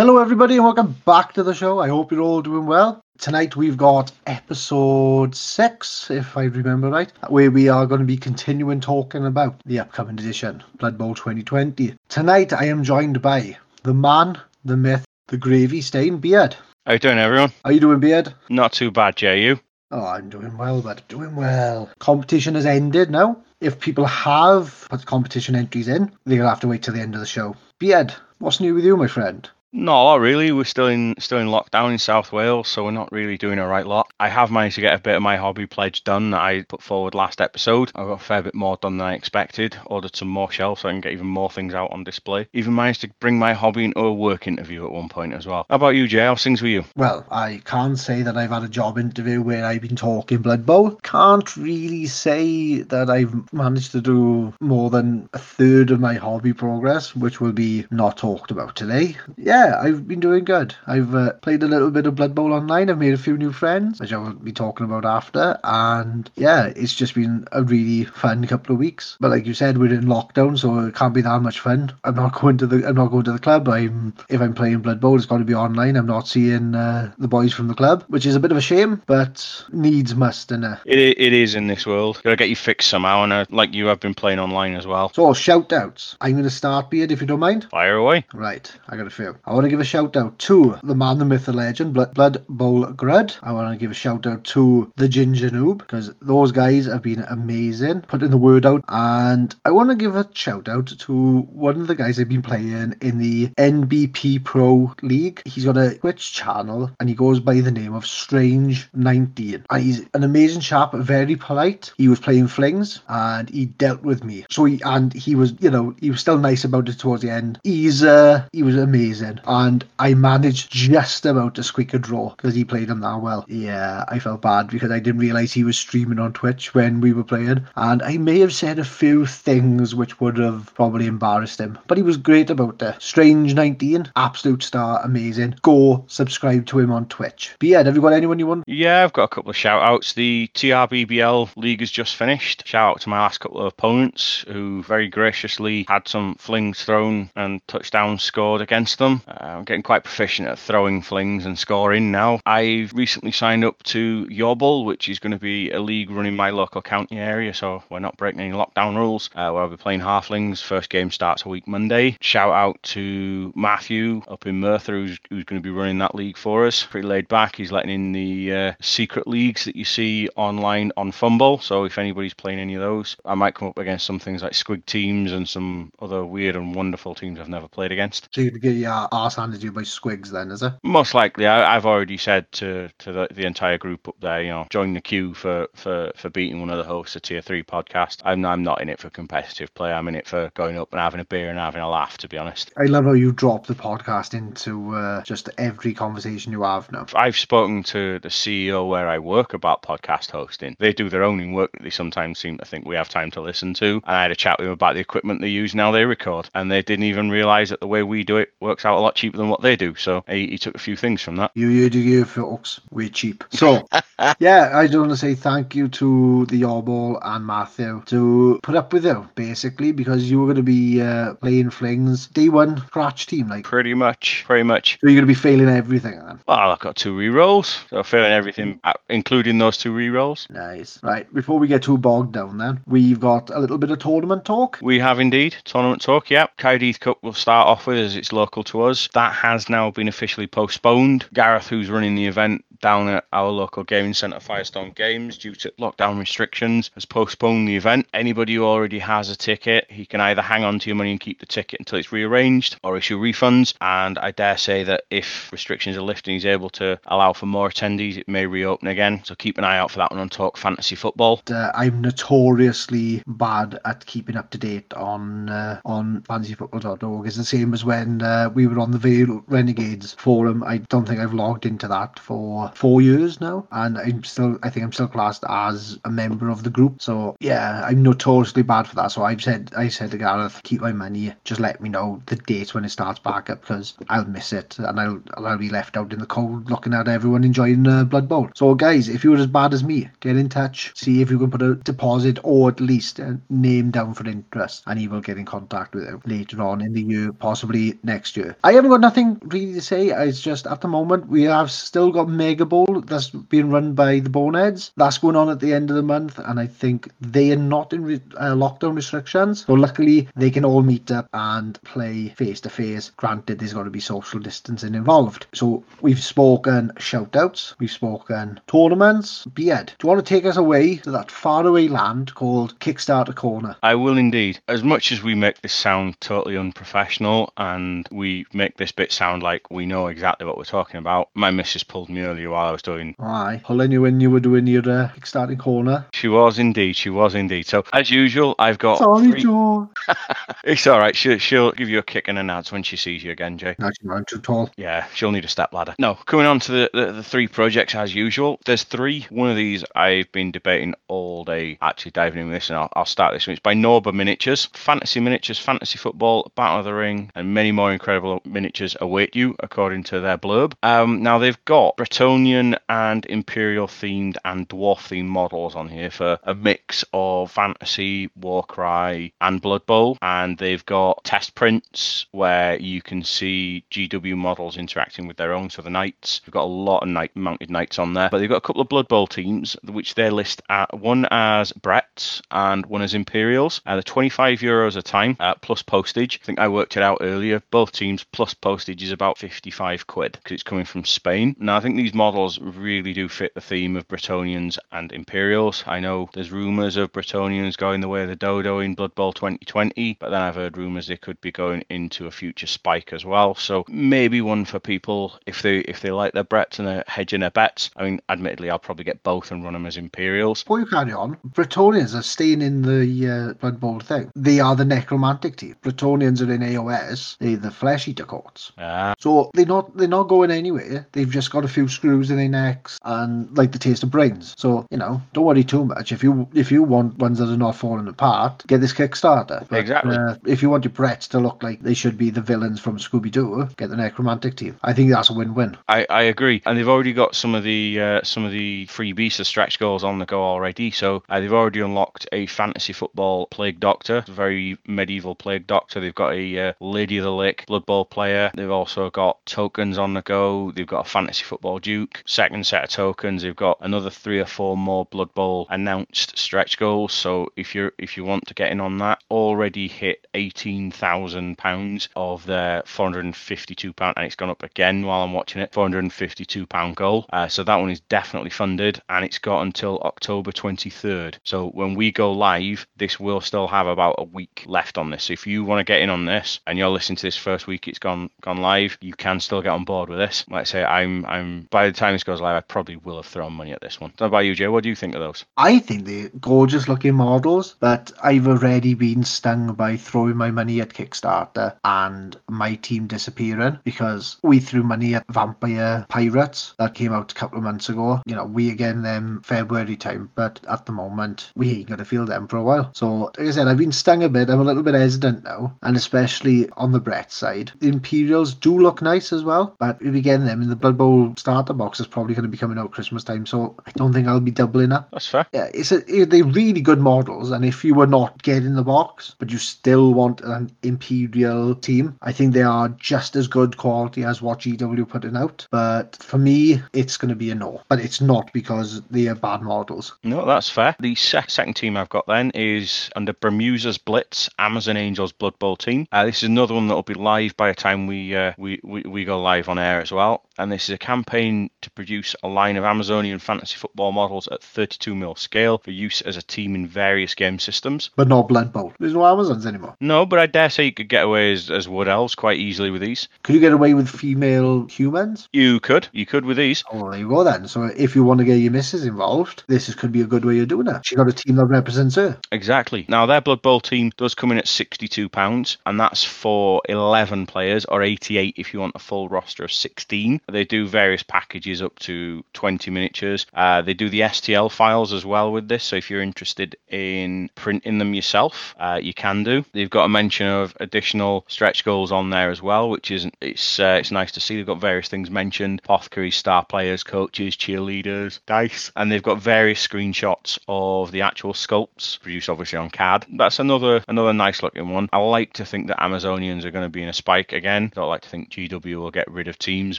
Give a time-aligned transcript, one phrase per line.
[0.00, 1.78] Hello, everybody, and welcome back to the show.
[1.78, 3.02] I hope you're all doing well.
[3.18, 8.16] Tonight we've got episode six, if I remember right, where we are going to be
[8.16, 11.96] continuing talking about the upcoming edition, Blood Bowl 2020.
[12.08, 16.56] Tonight I am joined by the man, the myth, the gravy stain, Beard.
[16.86, 17.52] How you doing, everyone?
[17.62, 18.32] How you doing, Beard?
[18.48, 19.42] Not too bad, Jay.
[19.42, 19.60] You?
[19.90, 21.90] Oh, I'm doing well, but doing well.
[21.98, 23.36] Competition has ended now.
[23.60, 27.20] If people have put competition entries in, they'll have to wait till the end of
[27.20, 27.54] the show.
[27.78, 29.46] Beard, what's new with you, my friend?
[29.72, 30.50] Not a really.
[30.50, 33.66] We're still in still in lockdown in South Wales, so we're not really doing a
[33.66, 34.12] right lot.
[34.18, 36.82] I have managed to get a bit of my hobby pledge done that I put
[36.82, 37.92] forward last episode.
[37.94, 39.76] I've got a fair bit more done than I expected.
[39.86, 42.48] Ordered some more shelves so I can get even more things out on display.
[42.52, 45.66] Even managed to bring my hobby into a work interview at one point as well.
[45.70, 46.24] How about you, Jay?
[46.24, 46.84] How's things with you?
[46.96, 50.66] Well, I can't say that I've had a job interview where I've been talking Blood
[50.66, 50.96] Bowl.
[51.02, 56.54] Can't really say that I've managed to do more than a third of my hobby
[56.54, 59.16] progress, which will be not talked about today.
[59.36, 60.74] Yeah, I've been doing good.
[60.86, 62.90] I've uh, played a little bit of Blood Bowl online.
[62.90, 65.58] I've made a few new friends, which I will be talking about after.
[65.64, 69.16] And yeah, it's just been a really fun couple of weeks.
[69.20, 71.92] But like you said, we're in lockdown, so it can't be that much fun.
[72.04, 73.68] I'm not going to the I'm not going to the club.
[73.68, 75.96] I'm if I'm playing Blood Bowl, it's got to be online.
[75.96, 78.60] I'm not seeing uh, the boys from the club, which is a bit of a
[78.62, 80.80] shame, but needs must, innit?
[80.84, 82.20] It i- it is in this world.
[82.24, 85.12] Gotta get you fixed somehow, and uh, like you, I've been playing online as well.
[85.14, 86.16] So shout outs.
[86.20, 87.66] I'm going to start Beard if you don't mind.
[87.70, 88.24] Fire away.
[88.32, 89.36] Right, I got a few.
[89.50, 92.46] I want to give a shout out to the man, the myth, the legend, Blood,
[92.48, 93.36] Bowl Grud.
[93.42, 97.02] I want to give a shout out to the Ginger Noob because those guys have
[97.02, 98.84] been amazing, putting the word out.
[98.86, 102.42] And I want to give a shout out to one of the guys I've been
[102.42, 105.42] playing in the NBP Pro League.
[105.44, 109.64] He's got a Twitch channel and he goes by the name of Strange19.
[109.68, 111.92] And he's an amazing chap, very polite.
[111.98, 114.46] He was playing flings and he dealt with me.
[114.48, 117.30] So he and he was, you know, he was still nice about it towards the
[117.30, 117.58] end.
[117.64, 119.39] He's uh he was amazing.
[119.46, 123.44] And I managed just about to squeak a draw because he played him that well.
[123.48, 127.12] Yeah, I felt bad because I didn't realise he was streaming on Twitch when we
[127.12, 127.66] were playing.
[127.76, 131.78] And I may have said a few things which would have probably embarrassed him.
[131.86, 133.00] But he was great about it.
[133.00, 135.56] Strange 19, absolute star, amazing.
[135.62, 137.54] Go subscribe to him on Twitch.
[137.58, 138.64] But yeah, have you got anyone you want?
[138.66, 140.12] Yeah, I've got a couple of shout outs.
[140.14, 142.66] The TRBBL league has just finished.
[142.66, 147.30] Shout out to my last couple of opponents who very graciously had some flings thrown
[147.36, 149.22] and touchdowns scored against them.
[149.30, 152.40] Uh, I'm getting quite proficient at throwing flings and scoring now.
[152.46, 156.50] I've recently signed up to Yorball, which is going to be a league running my
[156.50, 159.30] local county area, so we're not breaking any lockdown rules.
[159.34, 160.62] Uh, where I'll be playing halflings.
[160.62, 162.16] First game starts a week Monday.
[162.20, 166.36] Shout out to Matthew up in Merthyr, who's, who's going to be running that league
[166.36, 166.84] for us.
[166.84, 167.56] Pretty laid back.
[167.56, 171.62] He's letting in the uh, secret leagues that you see online on FUMBBL.
[171.62, 174.52] So if anybody's playing any of those, I might come up against some things like
[174.52, 178.28] Squig teams and some other weird and wonderful teams I've never played against.
[178.32, 180.72] So you get your arse handed to you by Squigs then, is it?
[180.82, 184.48] Most likely, I, I've already said to, to the, the entire group up there, you
[184.48, 187.62] know, join the queue for, for, for beating one of the hosts of Tier 3
[187.64, 188.22] podcast.
[188.24, 189.92] I'm, I'm not in it for competitive play.
[189.92, 192.28] I'm in it for going up and having a beer and having a laugh, to
[192.28, 192.72] be honest.
[192.78, 197.06] I love how you drop the podcast into uh, just every conversation you have now.
[197.14, 200.76] I've spoken to the CEO where I work about podcast hosting.
[200.78, 203.40] They do their own work that they sometimes seem to think we have time to
[203.40, 204.00] listen to.
[204.06, 206.48] And I had a chat with them about the equipment they use now they record.
[206.54, 209.09] And they didn't even realize that the way we do it works out a lot
[209.14, 209.94] cheaper than what they do.
[209.94, 211.50] So he, he took a few things from that.
[211.54, 213.44] You, you do you folks, we're cheap.
[213.60, 213.86] So,
[214.38, 218.74] yeah, I just want to say thank you to the Yorball and Matthew to put
[218.74, 222.78] up with you, basically, because you were going to be uh, playing flings day one
[222.86, 223.48] scratch team.
[223.48, 224.98] Like, Pretty much, pretty much.
[225.00, 226.40] so you're going to be failing everything then.
[226.48, 230.46] Well, I've got two re-rolls, so failing everything, uh, including those two re-rolls.
[230.48, 230.98] Nice.
[231.02, 234.44] Right, before we get too bogged down, then, we've got a little bit of tournament
[234.46, 234.78] talk.
[234.80, 236.30] We have indeed tournament talk.
[236.30, 238.99] Yep, Cardiff Cup will start off with as it's local to us.
[239.14, 241.26] That has now been officially postponed.
[241.32, 245.70] Gareth, who's running the event down at our local gaming centre, Firestorm Games, due to
[245.78, 248.06] lockdown restrictions, has postponed the event.
[248.14, 251.20] Anybody who already has a ticket, he can either hang on to your money and
[251.20, 253.74] keep the ticket until it's rearranged, or issue refunds.
[253.80, 257.68] And I dare say that if restrictions are lifted, he's able to allow for more
[257.68, 258.16] attendees.
[258.16, 259.22] It may reopen again.
[259.24, 261.42] So keep an eye out for that one on Talk Fantasy Football.
[261.50, 267.26] Uh, I'm notoriously bad at keeping up to date on uh, on fantasyfootball.org.
[267.26, 270.62] It's the same as when uh, we were on the Vale Renegades forum.
[270.64, 274.70] I don't think I've logged into that for four years now, and I'm still, I
[274.70, 277.00] think I'm still classed as a member of the group.
[277.00, 279.12] So yeah, I'm notoriously bad for that.
[279.12, 281.32] So I've said, I said to Gareth, keep my money.
[281.44, 284.78] Just let me know the date when it starts back up because I'll miss it
[284.78, 288.28] and I'll, I'll be left out in the cold looking at everyone enjoying uh, Blood
[288.28, 288.50] Bowl.
[288.54, 291.50] So guys, if you're as bad as me, get in touch, see if you can
[291.50, 295.38] put a deposit or at least a name down for interest, and he will get
[295.38, 298.56] in contact with you later on in the year, possibly next year.
[298.72, 300.08] Haven't got nothing really to say.
[300.08, 304.20] It's just at the moment we have still got Mega Bowl that's being run by
[304.20, 304.92] the Boneheads.
[304.96, 307.92] That's going on at the end of the month, and I think they are not
[307.92, 309.64] in re- uh, lockdown restrictions.
[309.66, 313.10] So luckily they can all meet up and play face to face.
[313.16, 315.46] Granted, there's got to be social distancing involved.
[315.52, 319.46] So we've spoken shout outs, we've spoken tournaments.
[319.46, 323.76] Beard, do you want to take us away to that faraway land called Kickstarter Corner?
[323.82, 324.60] I will indeed.
[324.68, 329.42] As much as we make this sound totally unprofessional and we make this bit sound
[329.42, 332.72] like we know exactly what we're talking about, my missus pulled me earlier while I
[332.72, 333.16] was doing.
[333.18, 336.06] Aye, pulling you when you were doing your uh, Kickstarter Corner.
[336.12, 336.94] She was indeed.
[336.94, 337.66] She was indeed.
[337.66, 338.98] So as usual, I've got.
[338.98, 339.90] Sorry, three- Joe.
[340.62, 341.16] It's all right.
[341.16, 343.74] She'll, she'll give you a kick and a nod when she sees you again, Jay.
[343.80, 344.70] I'm too tall.
[344.76, 345.94] Yeah, she'll need a step ladder.
[345.98, 348.60] No, coming on to the, the, the three projects as usual.
[348.66, 349.26] There's three.
[349.30, 353.06] One of these I've been debating all day, actually diving into this, and I'll, I'll
[353.06, 353.52] start this one.
[353.52, 354.66] It's by Norba Miniatures.
[354.74, 359.56] Fantasy miniatures, fantasy football, Battle of the Ring, and many more incredible miniatures await you,
[359.60, 360.74] according to their blurb.
[360.82, 366.38] Um, now, they've got Bretonnian and Imperial themed and Dwarf themed models on here for
[366.44, 370.18] a mix of fantasy, Warcry, and Blood Bowl.
[370.22, 375.70] And they've got test prints where you can see GW models interacting with their own,
[375.70, 376.40] so the knights.
[376.46, 378.82] We've got a lot of knight mounted knights on there, but they've got a couple
[378.82, 383.80] of Blood Bowl teams, which they list at one as Bretts and one as Imperials.
[383.86, 386.40] Uh, they're 25 euros a time uh, plus postage.
[386.42, 387.62] I think I worked it out earlier.
[387.70, 391.54] Both teams plus postage is about 55 quid because it's coming from Spain.
[391.58, 395.84] Now, I think these models really do fit the theme of Bretonnians and Imperials.
[395.86, 399.34] I know there's rumours of Bretonnians going the way of the Dodo in Blood Bowl
[399.34, 403.26] 2020, but then I've heard rumours they could be going into a future spike as
[403.26, 403.54] well.
[403.56, 407.40] So maybe one for people if they if they like their Bretts and they're hedging
[407.40, 407.90] their bets.
[407.94, 410.62] I mean, admittedly, I'll probably get both and run them as Imperials.
[410.62, 414.32] Before you carry on, Bretonnians are staying in the uh, Blood Bowl thing.
[414.34, 415.76] They are the necromantic team.
[415.82, 417.36] Bretonians are in AOS.
[417.38, 418.72] They're the flesh eater courts.
[418.78, 421.06] Ah, So they're not they're not going anywhere.
[421.12, 424.54] They've just got a few screws in their necks and like the taste of brains.
[424.56, 426.12] So you know, don't worry too much.
[426.12, 429.66] If you if you want ones that are not falling apart, get this Kickstarter.
[429.68, 430.16] But, Exactly.
[430.16, 432.98] Uh, if you want your Bretts to look like they should be the villains from
[432.98, 434.76] Scooby Doo, get the necromantic team.
[434.82, 435.76] I think that's a win-win.
[435.88, 439.36] I, I agree, and they've already got some of the uh, some of the freebies,
[439.38, 440.90] the stretch goals on the go already.
[440.90, 446.00] So uh, they've already unlocked a fantasy football plague doctor, a very medieval plague doctor.
[446.00, 448.50] They've got a uh, Lady of the Lake Blood Bowl player.
[448.52, 450.72] They've also got tokens on the go.
[450.72, 453.42] They've got a fantasy football duke, second set of tokens.
[453.42, 457.14] They've got another three or four more Blood Bowl announced stretch goals.
[457.14, 461.56] So if you're if you want to get in on that, already hit eighteen thousand
[461.56, 465.32] pounds of their four hundred and fifty-two pound, and it's gone up again while I'm
[465.32, 465.72] watching it.
[465.72, 467.24] Four hundred and fifty-two pound goal.
[467.32, 471.38] Uh, so that one is definitely funded, and it's got until October twenty-third.
[471.44, 475.24] So when we go live, this will still have about a week left on this.
[475.24, 477.66] So if you want to get in on this, and you're listening to this first
[477.66, 478.09] week, it's gone
[478.40, 478.98] gone live.
[479.00, 480.44] You can still get on board with this.
[480.48, 483.26] Like I say, I'm I'm by the time this goes live, I probably will have
[483.26, 484.12] thrown money at this one.
[484.20, 484.68] Know about you, Jay.
[484.68, 485.44] What do you think of those?
[485.56, 490.80] I think they're gorgeous looking models, but I've already been stung by throwing my money
[490.80, 497.12] at Kickstarter and my team disappearing because we threw money at Vampire Pirates that came
[497.12, 498.20] out a couple of months ago.
[498.26, 502.26] You know, we again them February time, but at the moment we ain't gonna feel
[502.26, 502.90] them for a while.
[502.94, 504.50] So like I said, I've been stung a bit.
[504.50, 507.72] I'm a little bit hesitant now, and especially on the Brett side.
[507.78, 510.96] The Imperials do look nice as well, but if we get them in the Blood
[510.96, 514.14] Bowl starter box is probably going to be coming out Christmas time, so I don't
[514.14, 515.10] think I'll be doubling up.
[515.12, 515.46] That's fair.
[515.52, 519.34] Yeah, it's a, they're really good models, and if you were not getting the box,
[519.38, 524.24] but you still want an Imperial team, I think they are just as good quality
[524.24, 525.66] as what GW putting out.
[525.70, 527.82] But for me, it's going to be a no.
[527.90, 530.16] But it's not because they are bad models.
[530.24, 530.96] No, that's fair.
[531.00, 535.76] The sec- second team I've got then is under Bermuda's Blitz, Amazon Angels Blood Bowl
[535.76, 536.08] team.
[536.10, 538.80] Uh, this is another one that will be live by the time we, uh, we,
[538.84, 540.44] we we go live on air as well.
[540.58, 544.62] And this is a campaign to produce a line of Amazonian fantasy football models at
[544.62, 548.10] 32 mil scale for use as a team in various game systems.
[548.16, 548.92] But not Blood Bowl.
[548.98, 549.96] There's no Amazons anymore.
[550.00, 552.90] No, but I dare say you could get away as, as wood elves quite easily
[552.90, 553.28] with these.
[553.42, 555.48] Could you get away with female humans?
[555.52, 556.84] You could, you could with these.
[556.92, 557.66] Oh, there you go then.
[557.66, 560.44] So if you want to get your missus involved, this is, could be a good
[560.44, 561.06] way of doing it.
[561.06, 562.38] She got a team that represents her.
[562.52, 563.06] Exactly.
[563.08, 567.46] Now their Blood Bowl team does come in at sixty-two pounds, and that's for eleven
[567.46, 570.40] players, or eighty-eight if you want a full roster of sixteen.
[570.48, 573.46] They do various packages packages up to 20 miniatures.
[573.52, 577.50] Uh, they do the STL files as well with this, so if you're interested in
[577.54, 579.64] printing them yourself, uh, you can do.
[579.72, 583.80] They've got a mention of additional stretch goals on there as well, which is it's
[583.80, 584.56] uh, it's nice to see.
[584.56, 589.86] They've got various things mentioned: apothecaries, star players, coaches, cheerleaders, dice, and they've got various
[589.86, 593.26] screenshots of the actual sculpts produced obviously on CAD.
[593.36, 595.08] That's another another nice looking one.
[595.12, 597.92] I like to think that Amazonians are going to be in a spike again.
[597.94, 599.98] Don't like to think GW will get rid of teams,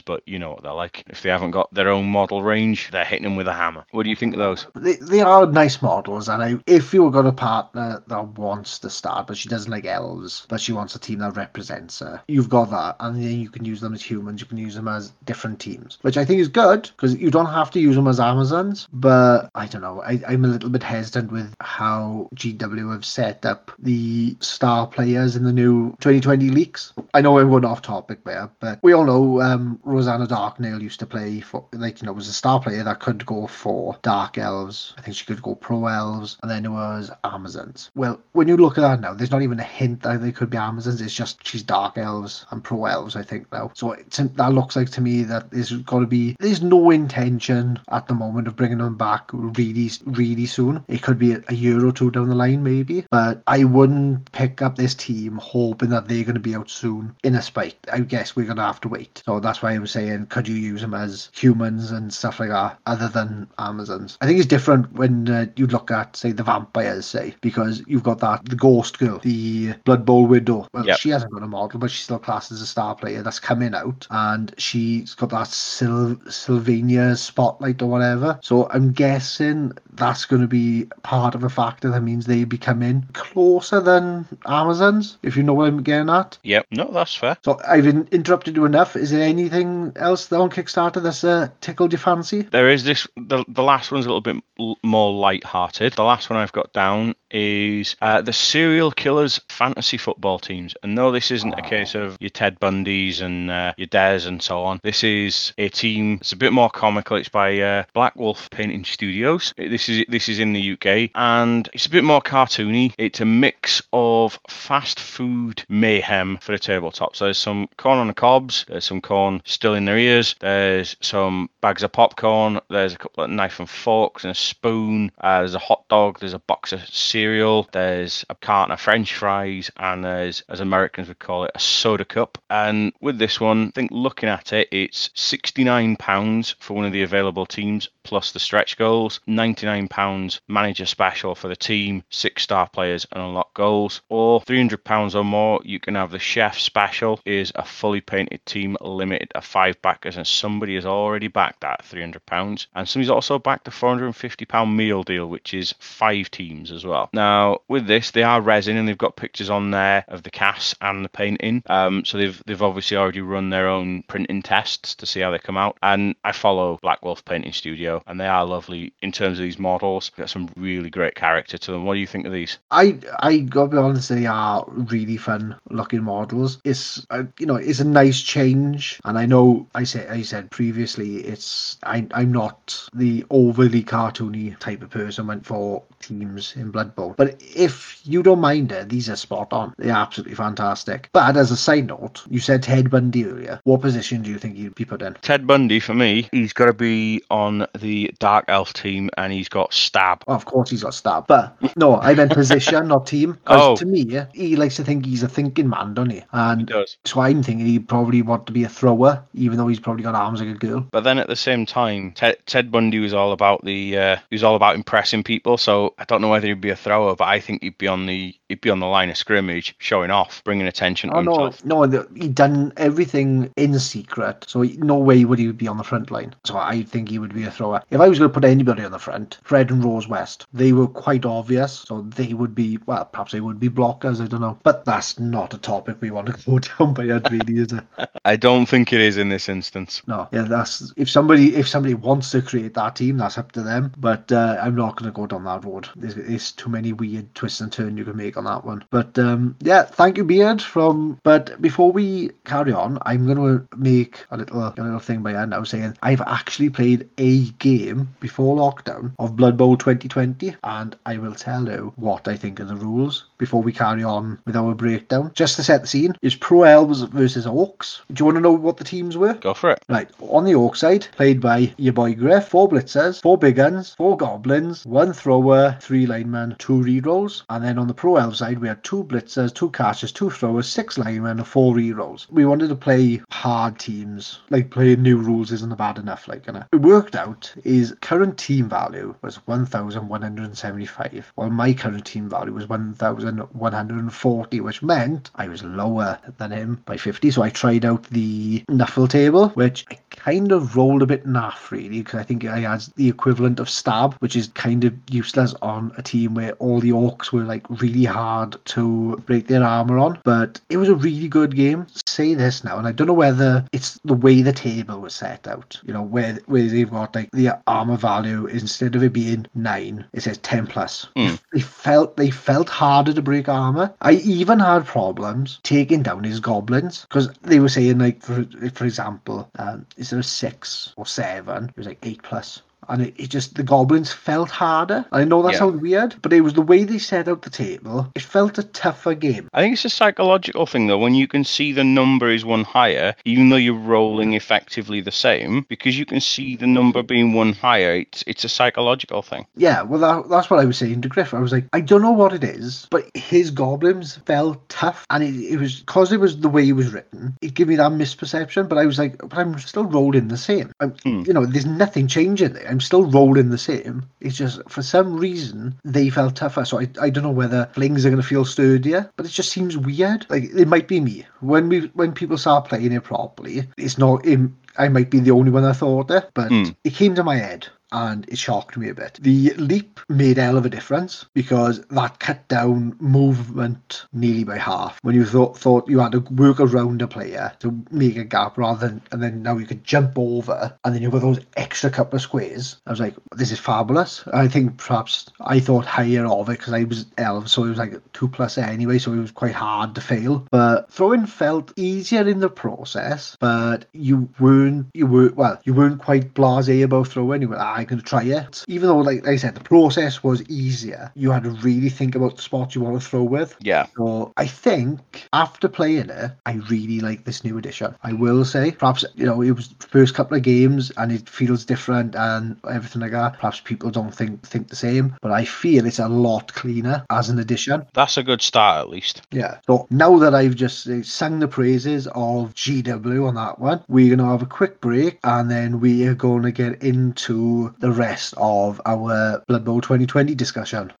[0.00, 1.04] but you know what they're like.
[1.08, 3.84] If they haven't got their own model range, they're hitting them with a hammer.
[3.92, 4.66] What do you think of those?
[4.74, 9.28] They, they are nice models, and if you've got a partner that wants to start,
[9.28, 12.70] but she doesn't like elves, but she wants a team that represents her, you've got
[12.70, 15.60] that, and then you can use them as humans, you can use them as different
[15.60, 18.88] teams, which I think is good because you don't have to use them as Amazons.
[18.92, 23.46] But I don't know, I, I'm a little bit hesitant with how GW have set
[23.46, 26.92] up the star players in the new 2020 leaks.
[27.14, 31.06] I know I'm off topic there, but we all know um, Roxanna Darknail used to
[31.06, 34.94] play for, like, you know, was a star player that could go for Dark Elves.
[34.98, 37.90] I think she could go Pro Elves, and then there was Amazons.
[37.94, 40.50] Well, when you look at that now, there's not even a hint that they could
[40.50, 41.00] be Amazons.
[41.00, 43.70] It's just she's Dark Elves and Pro Elves, I think, now.
[43.74, 47.78] So it's, that looks like to me that there's got to be, there's no intention
[47.90, 50.84] at the moment of bringing them back really, really soon.
[50.88, 54.30] It could be a, a year or two down the line, maybe, but I wouldn't
[54.32, 57.76] pick up this team hoping that they're going to be out soon in a spike.
[57.92, 59.22] I guess we're going to have to wait.
[59.26, 62.50] So that's why I was saying, could you use them as humans and stuff like
[62.50, 64.18] that, other than Amazons?
[64.20, 68.02] I think it's different when uh, you look at, say, the vampires, say, because you've
[68.02, 70.66] got that the ghost girl, the Blood Bowl widow.
[70.72, 70.98] Well, Yep.
[70.98, 73.74] she hasn't got a model, but she's still classed as a star player that's coming
[73.74, 78.38] out, and she's got that Syl- Sylvania spotlight or whatever.
[78.42, 82.82] So I'm guessing that's going to be part of a factor that means they become
[82.82, 86.38] in closer than Amazons, if you know what I'm getting at.
[86.42, 87.31] Yep, no, that's fair.
[87.44, 88.96] So I've interrupted you enough.
[88.96, 92.42] Is there anything else on Kickstarter that's uh, tickled your fancy?
[92.42, 93.06] There is this.
[93.16, 94.42] The, the last one's a little bit
[94.82, 95.94] more light-hearted.
[95.94, 100.74] The last one I've got down is uh, the serial killers fantasy football teams.
[100.82, 104.42] And no, this isn't a case of your Ted Bundys and uh, your Dares and
[104.42, 104.80] so on.
[104.82, 106.18] This is a team.
[106.20, 107.16] It's a bit more comical.
[107.16, 109.54] It's by uh, Black Wolf Painting Studios.
[109.56, 112.94] This is this is in the UK, and it's a bit more cartoony.
[112.98, 117.16] It's a mix of fast food mayhem for the tabletop.
[117.22, 118.64] There's some corn on the cobs.
[118.68, 120.34] There's some corn still in their ears.
[120.40, 122.60] There's some bags of popcorn.
[122.68, 125.12] There's a couple of knife and forks and a spoon.
[125.20, 126.18] Uh, there's a hot dog.
[126.18, 127.68] There's a box of cereal.
[127.72, 132.04] There's a carton of French fries, and there's, as Americans would call it, a soda
[132.04, 132.38] cup.
[132.50, 137.02] And with this one, I think looking at it, it's £69 for one of the
[137.02, 143.06] available teams plus the stretch goals, £99 manager special for the team, six star players
[143.12, 147.64] and unlock goals, or £300 or more, you can have the chef special, is a
[147.64, 152.88] fully painted team limited of five backers, and somebody has already backed that £300, and
[152.88, 157.10] somebody's also backed a £450 meal deal, which is five teams as well.
[157.12, 160.76] Now, with this, they are resin and they've got pictures on there of the cast
[160.80, 165.06] and the painting, um, so they've they've obviously already run their own printing tests to
[165.06, 168.44] see how they come out, and I follow Black Wolf Painting Studio, and they are
[168.44, 170.10] lovely in terms of these models.
[170.10, 171.84] Got some really great character to them.
[171.84, 172.58] What do you think of these?
[172.70, 176.58] I I gotta be honest, they are really fun looking models.
[176.64, 180.50] It's uh, you know it's a nice change, and I know I said I said
[180.50, 186.70] previously it's I I'm not the overly cartoony type of person went for teams in
[186.70, 189.74] Blood Bowl, but if you don't mind it, these are spot on.
[189.78, 191.08] They're absolutely fantastic.
[191.12, 193.60] But as a side note, you said Ted Bundy earlier.
[193.64, 195.14] What position do you think he'd be put in?
[195.22, 199.48] Ted Bundy for me, he's got to be on the Dark Elf team, and he's
[199.48, 200.24] got stab.
[200.26, 203.32] Well, of course he's got stab, but no, I meant position, not team.
[203.32, 203.76] Because Oh.
[203.76, 206.16] to me, he likes to think he's a thinking man, don't he?
[206.16, 206.96] He And does.
[207.04, 210.14] so I'm thinking he'd probably want to be a thrower, even though he's probably got
[210.14, 210.86] arms like a girl.
[210.90, 214.34] But then at the same time, Ted, Ted Bundy was all about the uh, he
[214.34, 215.58] was all about impressing people.
[215.58, 218.06] So I don't know whether he'd be a thrower, but I think he'd be on
[218.06, 221.64] the he'd be on the line of scrimmage, showing off, bringing attention Oh no, himself.
[221.64, 225.78] no, the- he'd done everything in secret, so he- no way would he be on
[225.78, 226.34] the front line.
[226.44, 227.82] So I think he would be a thrower.
[227.90, 230.72] If I was going to put anybody on the front, Fred and Rose West, they
[230.72, 234.20] were quite obvious, so they would be well, perhaps they would be blockers.
[234.22, 237.30] I don't know, but that's not a topic we want to go down by it,
[237.30, 237.84] really, is it?
[238.24, 240.02] I don't think it is in this instance.
[240.06, 243.62] No, yeah, that's if somebody if somebody wants to create that team, that's up to
[243.62, 243.92] them.
[243.96, 245.88] But uh, I'm not going to go down that road.
[245.96, 248.84] There's, there's too many weird twists and turns you can make on that one.
[248.90, 250.60] But um, yeah, thank you, Beard.
[250.60, 255.22] From but before we carry on, I'm going to make a little a little thing
[255.22, 255.54] by end.
[255.54, 260.96] I was saying I've actually played a game before lockdown of Blood Bowl 2020, and
[261.06, 264.56] I will tell you what I think of the rules before we carry on with
[264.56, 265.32] our breakdown.
[265.34, 268.00] Just to set the scene, is Pro Elves versus Orcs.
[268.12, 269.34] Do you want to know what the teams were?
[269.34, 269.82] Go for it.
[269.88, 273.94] Right, on the Orc side, played by your boy Griff, four blitzers, four big guns,
[273.94, 277.42] four goblins, one thrower, three linemen, two rerolls.
[277.48, 280.68] And then on the Pro Elf side, we had two blitzers, two catchers, two throwers,
[280.68, 282.30] six linemen, and four rerolls.
[282.30, 286.28] We wanted to play hard teams, like playing new rules isn't bad enough.
[286.28, 286.64] Like, you know.
[286.72, 287.52] it worked out.
[287.64, 295.30] His current team value was 1,175, while my current team value was 1,140, which meant
[295.34, 297.30] I was lower than him by 50.
[297.30, 301.70] So I tried out the Nuffle table, which I kind of rolled a bit naff
[301.70, 305.54] really, because I think I had the equivalent of stab, which is kind of useless
[305.62, 309.98] on a team where all the orcs were like really hard to break their armor
[309.98, 310.20] on.
[310.24, 311.86] But it was a really good game.
[312.06, 315.48] Say this now, and I don't know whether it's the way the table was set
[315.48, 319.46] out, you know, where where they've got like the armor value instead of it being
[319.54, 321.08] nine, it says ten plus.
[321.16, 321.40] Mm.
[321.52, 323.92] They felt they felt harder to break armor.
[324.00, 328.84] I even had problems taking down his goblins because they were saying like for for
[328.84, 332.62] example, um, instead of six or seven, it was like eight plus.
[332.88, 335.04] And it, it just the goblins felt harder.
[335.12, 335.58] I know that Yeah.
[335.60, 338.10] sounds weird, but it was the way they set out the table.
[338.14, 339.48] It felt a tougher game.
[339.52, 342.64] I think it's a psychological thing though, when you can see the number is one
[342.64, 347.32] higher, even though you're rolling effectively the same, because you can see the number being
[347.32, 349.46] one higher, it's it's a psychological thing.
[349.56, 351.34] Yeah, well, that, that's what I was saying to Griff.
[351.34, 355.22] I was like, I don't know what it is, but his goblins felt tough, and
[355.22, 357.34] it, it was because it was the way it was written.
[357.40, 360.72] It gave me that misperception, but I was like, but I'm still rolling the same.
[360.80, 361.22] I'm, Hmm.
[361.26, 362.71] You know, there's nothing changing there.
[362.72, 364.04] I'm still rolling the same.
[364.22, 366.64] It's just for some reason they felt tougher.
[366.64, 369.50] So I, I don't know whether flings are going to feel sturdier, but it just
[369.52, 370.24] seems weird.
[370.30, 373.68] Like it might be me when we when people start playing it properly.
[373.76, 374.24] It's not.
[374.24, 374.40] It,
[374.78, 376.70] I might be the only one that thought it, but Hmm.
[376.82, 379.18] it came to my head and it shocked me a bit.
[379.20, 384.58] The leap made a hell of a difference because that cut down movement nearly by
[384.58, 384.98] half.
[385.02, 388.58] When you thought thought you had to work around a player to make a gap
[388.58, 391.90] rather than and then now you could jump over and then you've got those extra
[391.90, 392.80] couple of squares.
[392.86, 394.24] I was like, this is fabulous.
[394.32, 397.78] I think perhaps I thought higher of it because I was elf, so it was
[397.78, 400.46] like two plus anyway, so it was quite hard to fail.
[400.50, 406.00] But throwing felt easier in the process, but you weren't you were well, you weren't
[406.02, 407.42] quite blasé about throwing.
[407.42, 408.64] You were "Ah, I'm gonna try it.
[408.68, 411.12] Even though like, like I said, the process was easier.
[411.14, 413.56] You had to really think about the spots you want to throw with.
[413.60, 413.86] Yeah.
[413.96, 417.94] So I think after playing it, I really like this new edition.
[418.02, 421.28] I will say, perhaps you know, it was the first couple of games and it
[421.28, 423.34] feels different and everything like that.
[423.34, 427.28] Perhaps people don't think think the same, but I feel it's a lot cleaner as
[427.28, 427.86] an edition.
[427.94, 429.22] That's a good start at least.
[429.30, 429.58] Yeah.
[429.66, 434.14] So now that I've just uh, sung the praises of GW on that one, we're
[434.14, 437.90] going to have a quick break and then we are going to get into the
[437.90, 440.92] rest of our Blood Bowl 2020 discussion.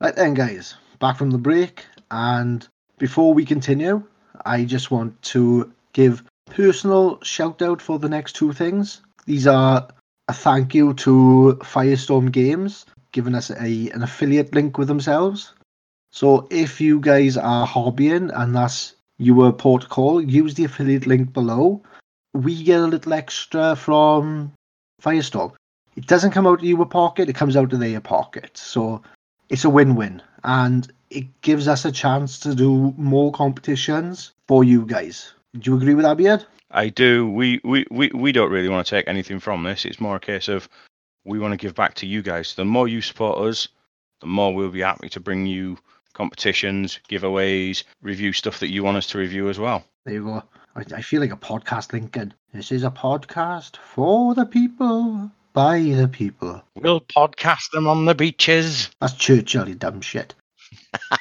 [0.00, 1.86] Right then, guys, back from the break.
[2.10, 2.66] And
[2.98, 4.02] before we continue,
[4.44, 9.00] I just want to give personal shout out for the next two things.
[9.24, 9.88] These are
[10.28, 15.54] a thank you to Firestorm Games giving us a an affiliate link with themselves.
[16.14, 21.32] So if you guys are hobbying and that's your port call, use the affiliate link
[21.32, 21.82] below.
[22.32, 24.52] We get a little extra from
[25.02, 25.54] Firestorm.
[25.96, 28.56] It doesn't come out of your pocket, it comes out of their pocket.
[28.56, 29.02] So
[29.48, 34.86] it's a win-win and it gives us a chance to do more competitions for you
[34.86, 35.32] guys.
[35.58, 36.46] Do you agree with that, Beard?
[36.70, 37.28] I do.
[37.28, 39.84] We, we, we, we don't really want to take anything from this.
[39.84, 40.68] It's more a case of
[41.24, 42.54] we want to give back to you guys.
[42.54, 43.66] The more you support us,
[44.20, 45.76] the more we'll be happy to bring you
[46.14, 49.84] competitions, giveaways, review stuff that you want us to review as well.
[50.04, 50.42] There you go.
[50.74, 52.32] I, I feel like a podcast Lincoln.
[52.52, 56.62] This is a podcast for the people, by the people.
[56.76, 58.90] We'll podcast them on the beaches.
[59.00, 60.34] That's Churchill, you dumb shit.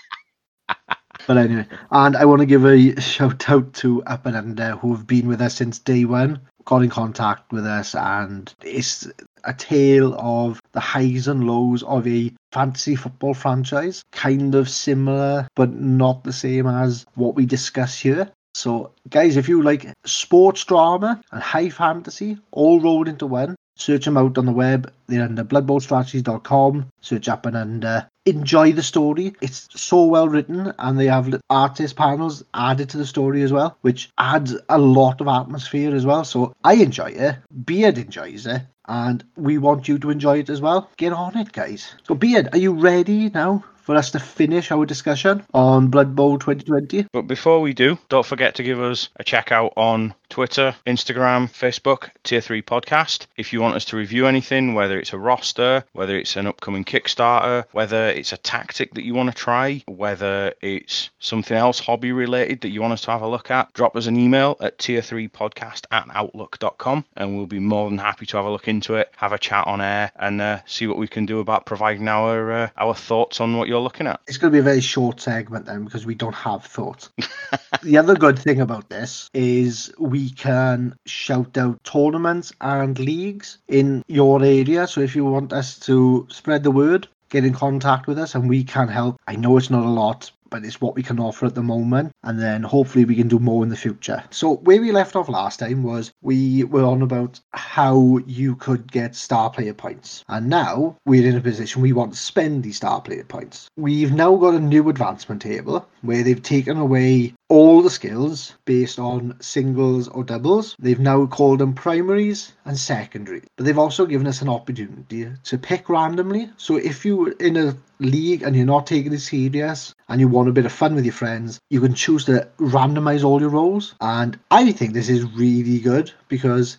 [1.27, 4.95] but anyway, and I want to give a shout out to Up and Under who
[4.95, 9.07] have been with us since day one, got in contact with us, and it's
[9.43, 15.47] a tale of the highs and lows of a fantasy football franchise, kind of similar
[15.55, 18.29] but not the same as what we discuss here.
[18.55, 24.05] So, guys, if you like sports drama and high fantasy all rolled into one, search
[24.05, 24.91] them out on the web.
[25.07, 26.87] They're under bloodbowlstrategies.com.
[27.01, 29.33] Search up and under enjoy the story.
[29.41, 33.77] It's so well written, and they have artist panels added to the story as well,
[33.81, 36.23] which adds a lot of atmosphere as well.
[36.23, 37.37] So I enjoy it.
[37.65, 38.61] Beard enjoys it.
[38.87, 40.89] And we want you to enjoy it as well.
[40.97, 41.95] Get on it, guys.
[42.03, 46.39] So, Beard, are you ready now for us to finish our discussion on Blood Bowl
[46.39, 47.07] 2020.
[47.11, 51.47] But before we do, don't forget to give us a check out on Twitter, Instagram,
[51.47, 53.27] Facebook, Tier 3 Podcast.
[53.37, 56.83] If you want us to review anything, whether it's a roster, whether it's an upcoming
[56.83, 62.11] Kickstarter, whether it's a tactic that you want to try, whether it's something else hobby
[62.11, 64.79] related that you want us to have a look at, drop us an email at
[64.79, 69.11] tier3podcast at outlook.com and we'll be more than happy to have a look into it,
[69.17, 72.51] have a chat on air, and uh, see what we can do about providing our
[72.51, 74.21] uh, our thoughts on what you're looking at.
[74.27, 77.09] It's going to be a very short segment then because we don't have thought.
[77.83, 84.03] the other good thing about this is we can shout out tournaments and leagues in
[84.07, 84.87] your area.
[84.87, 88.47] So if you want us to spread the word, get in contact with us and
[88.47, 89.19] we can help.
[89.27, 92.11] I know it's not a lot, but it's what we can offer at the moment.
[92.23, 94.23] And then hopefully we can do more in the future.
[94.29, 98.91] So, where we left off last time was we were on about how you could
[98.91, 100.23] get star player points.
[100.29, 103.67] And now we're in a position we want to spend these star player points.
[103.77, 108.99] We've now got a new advancement table where they've taken away all the skills based
[108.99, 110.75] on singles or doubles.
[110.79, 113.41] They've now called them primaries and secondary.
[113.57, 116.49] But they've also given us an opportunity to pick randomly.
[116.57, 120.47] So if you're in a league and you're not taking it serious and you want
[120.47, 123.95] a bit of fun with your friends, you can choose to randomize all your roles.
[123.99, 126.77] And I think this is really good because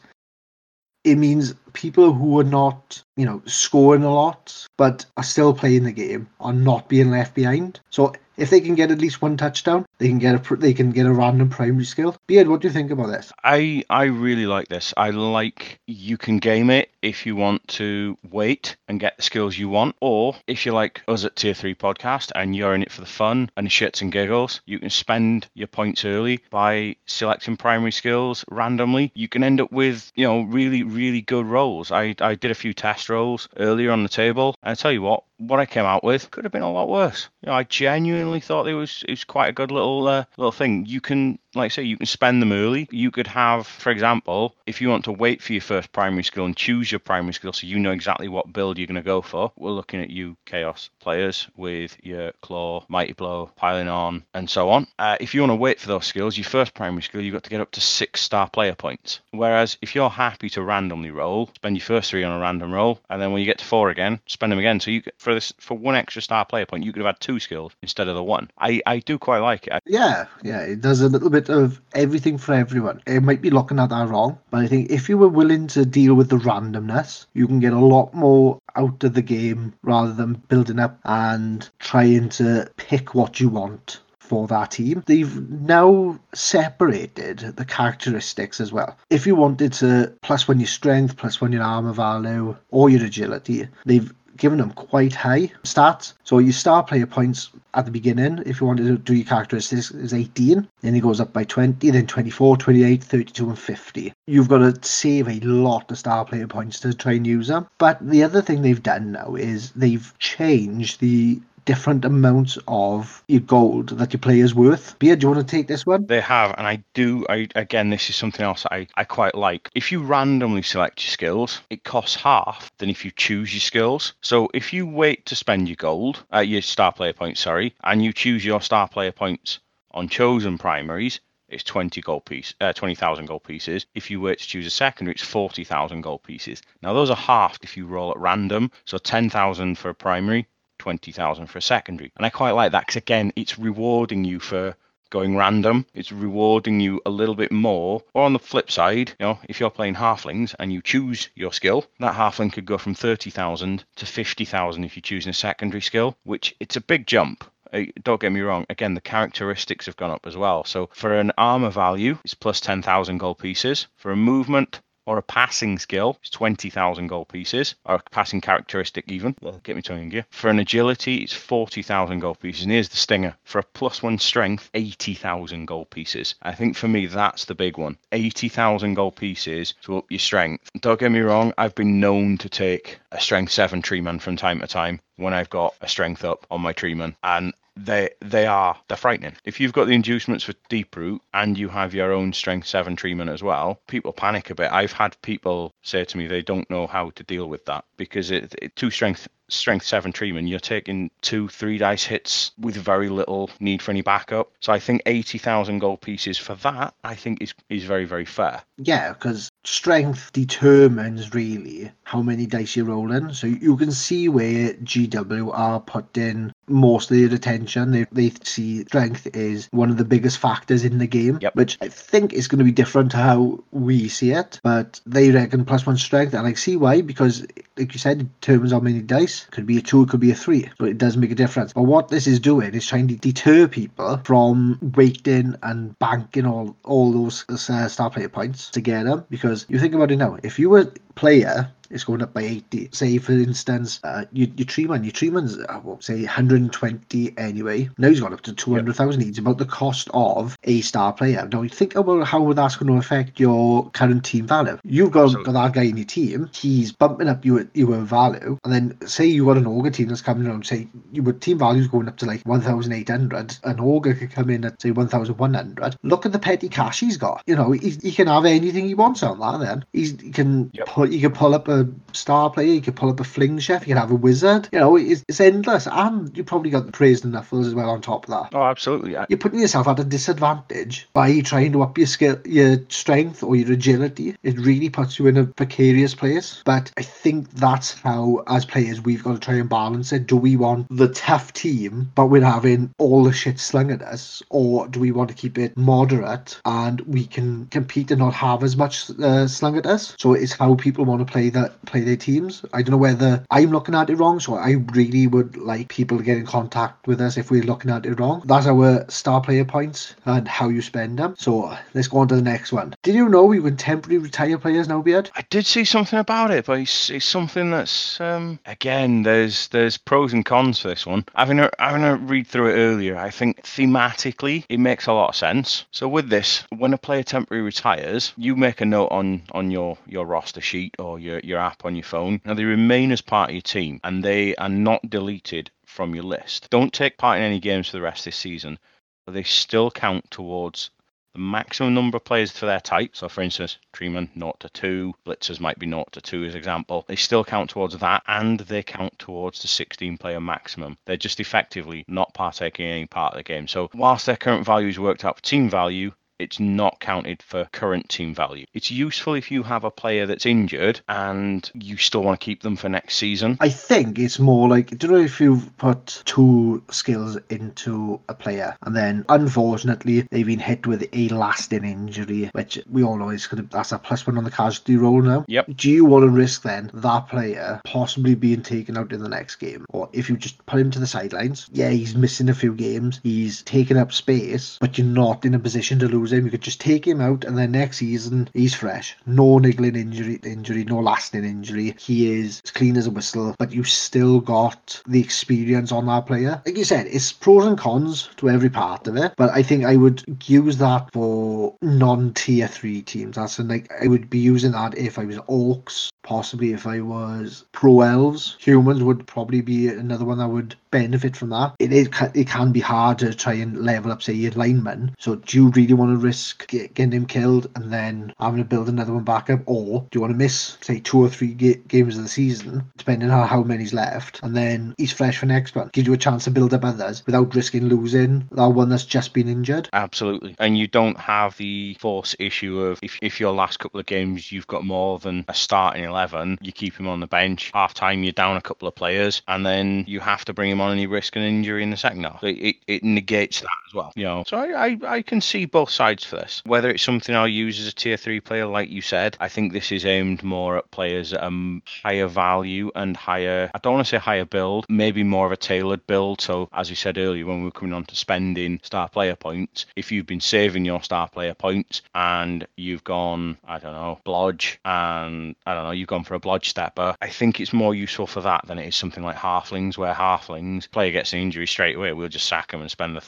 [1.03, 5.83] it means people who are not, you know, scoring a lot but are still playing
[5.83, 7.81] the game are not being left behind.
[7.91, 10.91] So if they can get at least one touchdown, they can get a they can
[10.91, 12.17] get a random primary skill.
[12.27, 13.33] Beard, what do you think about this?
[13.43, 14.93] I I really like this.
[14.97, 19.59] I like you can game it if you want to wait and get the skills
[19.59, 22.93] you want, or if you're like us at Tier Three Podcast and you're in it
[22.93, 26.97] for the fun and the shits and giggles, you can spend your points early by
[27.07, 29.13] selecting primary skills randomly.
[29.15, 31.93] You can end up with you know really really good rolls.
[31.93, 35.03] I I did a few test rolls earlier on the table, and I tell you
[35.03, 37.29] what, what I came out with could have been a lot worse.
[37.43, 40.53] You know, I genuinely thought it was it was quite a good little uh, little
[40.53, 40.87] thing.
[40.87, 42.89] You can, like I say, you can spend them early.
[42.91, 46.45] You could have, for example, if you want to wait for your first primary skill
[46.47, 49.23] and choose your primary skill, so you know exactly what build you're going to go
[49.23, 49.53] for.
[49.57, 54.71] We're looking at you chaos players with your claw, mighty blow, piling on, and so
[54.71, 54.87] on.
[54.99, 57.45] Uh, if you want to wait for those skills, your first primary skill, you've got
[57.45, 59.21] to get up to six star player points.
[59.31, 63.01] Whereas if you're happy to randomly roll, spend your first three on a random roll,
[63.11, 64.81] and then when you get to four again, spend them again.
[64.81, 67.39] So you for this for one extra star player point, you could have had two
[67.41, 68.51] skills instead of the one.
[68.59, 69.73] I, I do quite like it.
[69.87, 73.03] Yeah, yeah, it does a little bit of everything for everyone.
[73.07, 75.85] It might be looking at that wrong, but I think if you were willing to
[75.85, 80.13] deal with the randomness, you can get a lot more out of the game rather
[80.13, 85.03] than building up and trying to pick what you want for that team.
[85.07, 88.97] They've now separated the characteristics as well.
[89.11, 93.05] If you wanted to plus one your strength, plus one your armor value, or your
[93.05, 96.15] agility, they've given them quite high stats.
[96.25, 99.91] So your star player points at the beginning, if you wanted to do your characteristics,
[99.91, 100.69] is 18.
[100.81, 104.13] Then it goes up by 20, then 24, 28, 32, and 50.
[104.27, 107.67] You've got to save a lot of star player points to try and use them.
[107.79, 113.41] But the other thing they've done now is they've changed the different amounts of your
[113.41, 114.99] gold that your player's worth.
[114.99, 116.07] Bia, do you want to take this one?
[116.07, 117.25] They have, and I do.
[117.29, 119.71] I again, this is something else I, I quite like.
[119.75, 124.15] If you randomly select your skills, it costs half than if you choose your skills.
[124.21, 128.05] So if you wait to spend your gold, uh, your star player points, sorry, and
[128.05, 129.61] you choose your star player points
[129.93, 133.87] on chosen primaries, it's 20 gold piece, uh, 20,000 gold pieces.
[133.95, 136.63] If you were to choose a secondary, it's 40,000 gold pieces.
[136.83, 138.71] Now those are halved if you roll at random.
[138.87, 140.49] So 10,000 for a primary,
[140.85, 142.13] 20,000 for a secondary.
[142.15, 144.77] And I quite like that because, again, it's rewarding you for
[145.09, 145.87] going random.
[145.95, 148.03] It's rewarding you a little bit more.
[148.13, 151.55] Or on the flip side, you know, if you're playing halflings and you choose your
[151.55, 156.19] skill, that halfling could go from 30,000 to 50,000 if you're choosing a secondary skill,
[156.25, 157.45] which it's a big jump.
[157.73, 160.65] Uh, don't get me wrong, again, the characteristics have gone up as well.
[160.65, 163.87] So for an armor value, it's plus 10,000 gold pieces.
[163.97, 169.05] For a movement, or a passing skill, it's 20,000 gold pieces, or a passing characteristic
[169.09, 169.35] even.
[169.41, 170.27] Well, get me tongue in gear.
[170.31, 172.63] For an agility, it's 40,000 gold pieces.
[172.63, 173.37] And here's the stinger.
[173.45, 176.35] For a plus one strength, 80,000 gold pieces.
[176.43, 177.97] I think for me, that's the big one.
[178.13, 180.71] 80,000 gold pieces to up your strength.
[180.81, 184.37] Don't get me wrong, I've been known to take a strength 7 tree man from
[184.37, 187.17] time to time when I've got a strength up on my tree man.
[187.23, 189.37] And they they are they're frightening.
[189.45, 192.97] If you've got the inducements for deep root and you have your own strength seven
[192.97, 194.73] tree man as well, people panic a bit.
[194.73, 198.31] I've had people say to me they don't know how to deal with that because
[198.31, 202.77] it, it two strength strength seven tree man, you're taking two, three dice hits with
[202.77, 204.53] very little need for any backup.
[204.61, 208.25] So I think eighty thousand gold pieces for that, I think is is very very
[208.25, 208.63] fair.
[208.79, 213.33] Yeah, because strength determines really how many dice you're rolling.
[213.33, 217.91] So you can see where GW are putting most of their attention.
[217.91, 221.57] They, they see strength is one of the biggest factors in the game, Yep.
[221.57, 224.61] which I think is going to be different to how we see it.
[224.63, 228.41] But they reckon plus one strength, and I see why because, like you said, it
[228.41, 229.34] determines how many dice.
[229.51, 231.73] Could be a two, could be a three, but it does make a difference.
[231.73, 236.77] But what this is doing is trying to deter people from waiting and banking all
[236.85, 239.25] all those uh, star player points to get them.
[239.31, 242.91] Because you think about it now, if you were player it's going up by 80.
[242.93, 245.31] Say, for instance, uh, your, your tree man, your tree
[245.69, 247.89] I won't say, 120 anyway.
[247.99, 249.23] Now he's gone up to 200,000.
[249.23, 251.49] It's about the cost of a star player.
[251.51, 254.79] Now, you think about how that's going to affect your current team value.
[254.85, 255.53] You've got, Absolutely.
[255.53, 258.59] got that guy in your team, he's bumping up your, your value.
[258.65, 261.89] And then, say, you got an Ogre team that's coming around, say, your team value's
[261.89, 263.59] going up to like 1,800.
[263.65, 265.97] An Ogre could come in at, say, 1,100.
[266.03, 267.43] Look at the petty cash he's got.
[267.47, 269.85] You know, he, he can have anything he wants on that then.
[269.93, 270.87] He's, he can Yep.
[270.87, 273.83] pull, he can pull up a star player, you can pull up a fling chef,
[273.83, 274.69] you can have a wizard.
[274.73, 275.87] You know, it's, it's endless.
[275.91, 278.57] And you probably got the praise and knuckles as well on top of that.
[278.57, 279.13] Oh, absolutely.
[279.13, 279.27] Yeah.
[279.29, 283.57] You're putting yourself at a disadvantage by trying to up your skill, your strength or
[283.57, 284.37] your agility.
[284.43, 286.63] It really puts you in a precarious place.
[286.65, 290.27] But I think that's how, as players, we've got to try and balance it.
[290.27, 294.43] Do we want the tough team, but we're having all the shit slung at us,
[294.51, 298.63] or do we want to keep it moderate and we can compete and not have
[298.63, 300.15] as much uh, slung at us?
[300.19, 302.65] So it's how people want to play that play their teams.
[302.73, 306.19] I don't know whether I'm looking at it wrong, so I really would like people
[306.19, 308.43] to get in contact with us if we're looking at it wrong.
[308.45, 311.35] That's our star player points and how you spend them.
[311.39, 312.95] So let's go on to the next one.
[313.03, 315.31] Did you know we can temporarily retire players now, Beard?
[315.35, 319.97] I did see something about it, but it's, it's something that's um, again there's there's
[319.97, 321.25] pros and cons for this one.
[321.35, 325.31] Having a having a read through it earlier, I think thematically it makes a lot
[325.31, 325.85] of sense.
[325.91, 329.99] So with this, when a player temporarily retires, you make a note on on your
[330.07, 332.41] your roster sheet or your your app on your phone.
[332.45, 336.25] Now they remain as part of your team and they are not deleted from your
[336.25, 336.69] list.
[336.71, 338.79] Don't take part in any games for the rest of this season,
[339.27, 340.91] but they still count towards
[341.35, 343.17] the maximum number of players for their type.
[343.17, 347.05] So, for instance, Treeman 0 to 2, Blitzers might be 0 to 2 as example.
[347.09, 350.97] They still count towards that and they count towards the 16 player maximum.
[351.07, 353.67] They're just effectively not partaking in any part of the game.
[353.67, 357.69] So, whilst their current value is worked out for team value, it's not counted for
[357.73, 358.67] current team value.
[358.75, 362.63] It's useful if you have a player that's injured and you still want to keep
[362.63, 363.57] them for next season.
[363.61, 368.35] I think it's more like, do you know if you've put two skills into a
[368.35, 373.31] player and then unfortunately they've been hit with a lasting injury, which we all know
[373.31, 375.45] is going to, that's a plus one on the casualty roll now.
[375.49, 375.69] Yep.
[375.77, 379.57] Do you want to risk then that player possibly being taken out in the next
[379.57, 379.85] game?
[379.91, 383.21] Or if you just put him to the sidelines, yeah, he's missing a few games,
[383.23, 386.45] he's taking up space, but you're not in a position to lose him.
[386.45, 389.17] You could just take him out and then next season he's fresh.
[389.27, 391.95] No niggling injury injury, no lasting injury.
[391.99, 396.27] He is as clean as a whistle, but you still got the experience on that
[396.27, 396.63] player.
[396.67, 399.85] Like you said, it's pros and cons to every part of it, but I think
[399.85, 403.37] I would use that for non-tier three teams.
[403.37, 407.65] That's like I would be using that if I was orcs, possibly if I was
[407.73, 408.57] pro elves.
[408.61, 411.75] Humans would probably be another one that would benefit from that.
[411.79, 415.15] It is it can be hard to try and level up, say, your lineman.
[415.19, 418.65] So do you really want to risk get, getting him killed and then having to
[418.65, 421.55] build another one back up, or do you want to miss, say, two or three
[421.55, 425.47] ga- games of the season, depending on how many's left, and then he's fresh for
[425.47, 425.91] next one?
[425.93, 429.33] Gives you a chance to build up others without risking losing that one that's just
[429.33, 429.89] been injured.
[429.93, 430.55] Absolutely.
[430.59, 434.53] And you don't have the force issue of if, if your last couple of games
[434.53, 437.71] you've got more than a starting 11, you keep him on the bench.
[437.75, 440.81] Half time, you're down a couple of players, and then you have to bring him
[440.81, 442.43] on and you risk an injury in the second half.
[442.43, 444.13] It, it, it negates that well.
[444.17, 446.63] You know, so I, I, I can see both sides for this.
[446.67, 449.73] Whether it's something I'll use as a tier three player, like you said, I think
[449.73, 454.07] this is aimed more at players at a higher value and higher, I don't want
[454.07, 456.41] to say higher build, maybe more of a tailored build.
[456.41, 459.87] So, as you said earlier, when we were coming on to spending star player points,
[459.97, 464.77] if you've been saving your star player points and you've gone, I don't know, blodge
[464.85, 468.27] and I don't know, you've gone for a blodge stepper, I think it's more useful
[468.27, 471.97] for that than it is something like halflings, where halflings, player gets an injury straight
[471.97, 473.21] away, we'll just sack them and spend the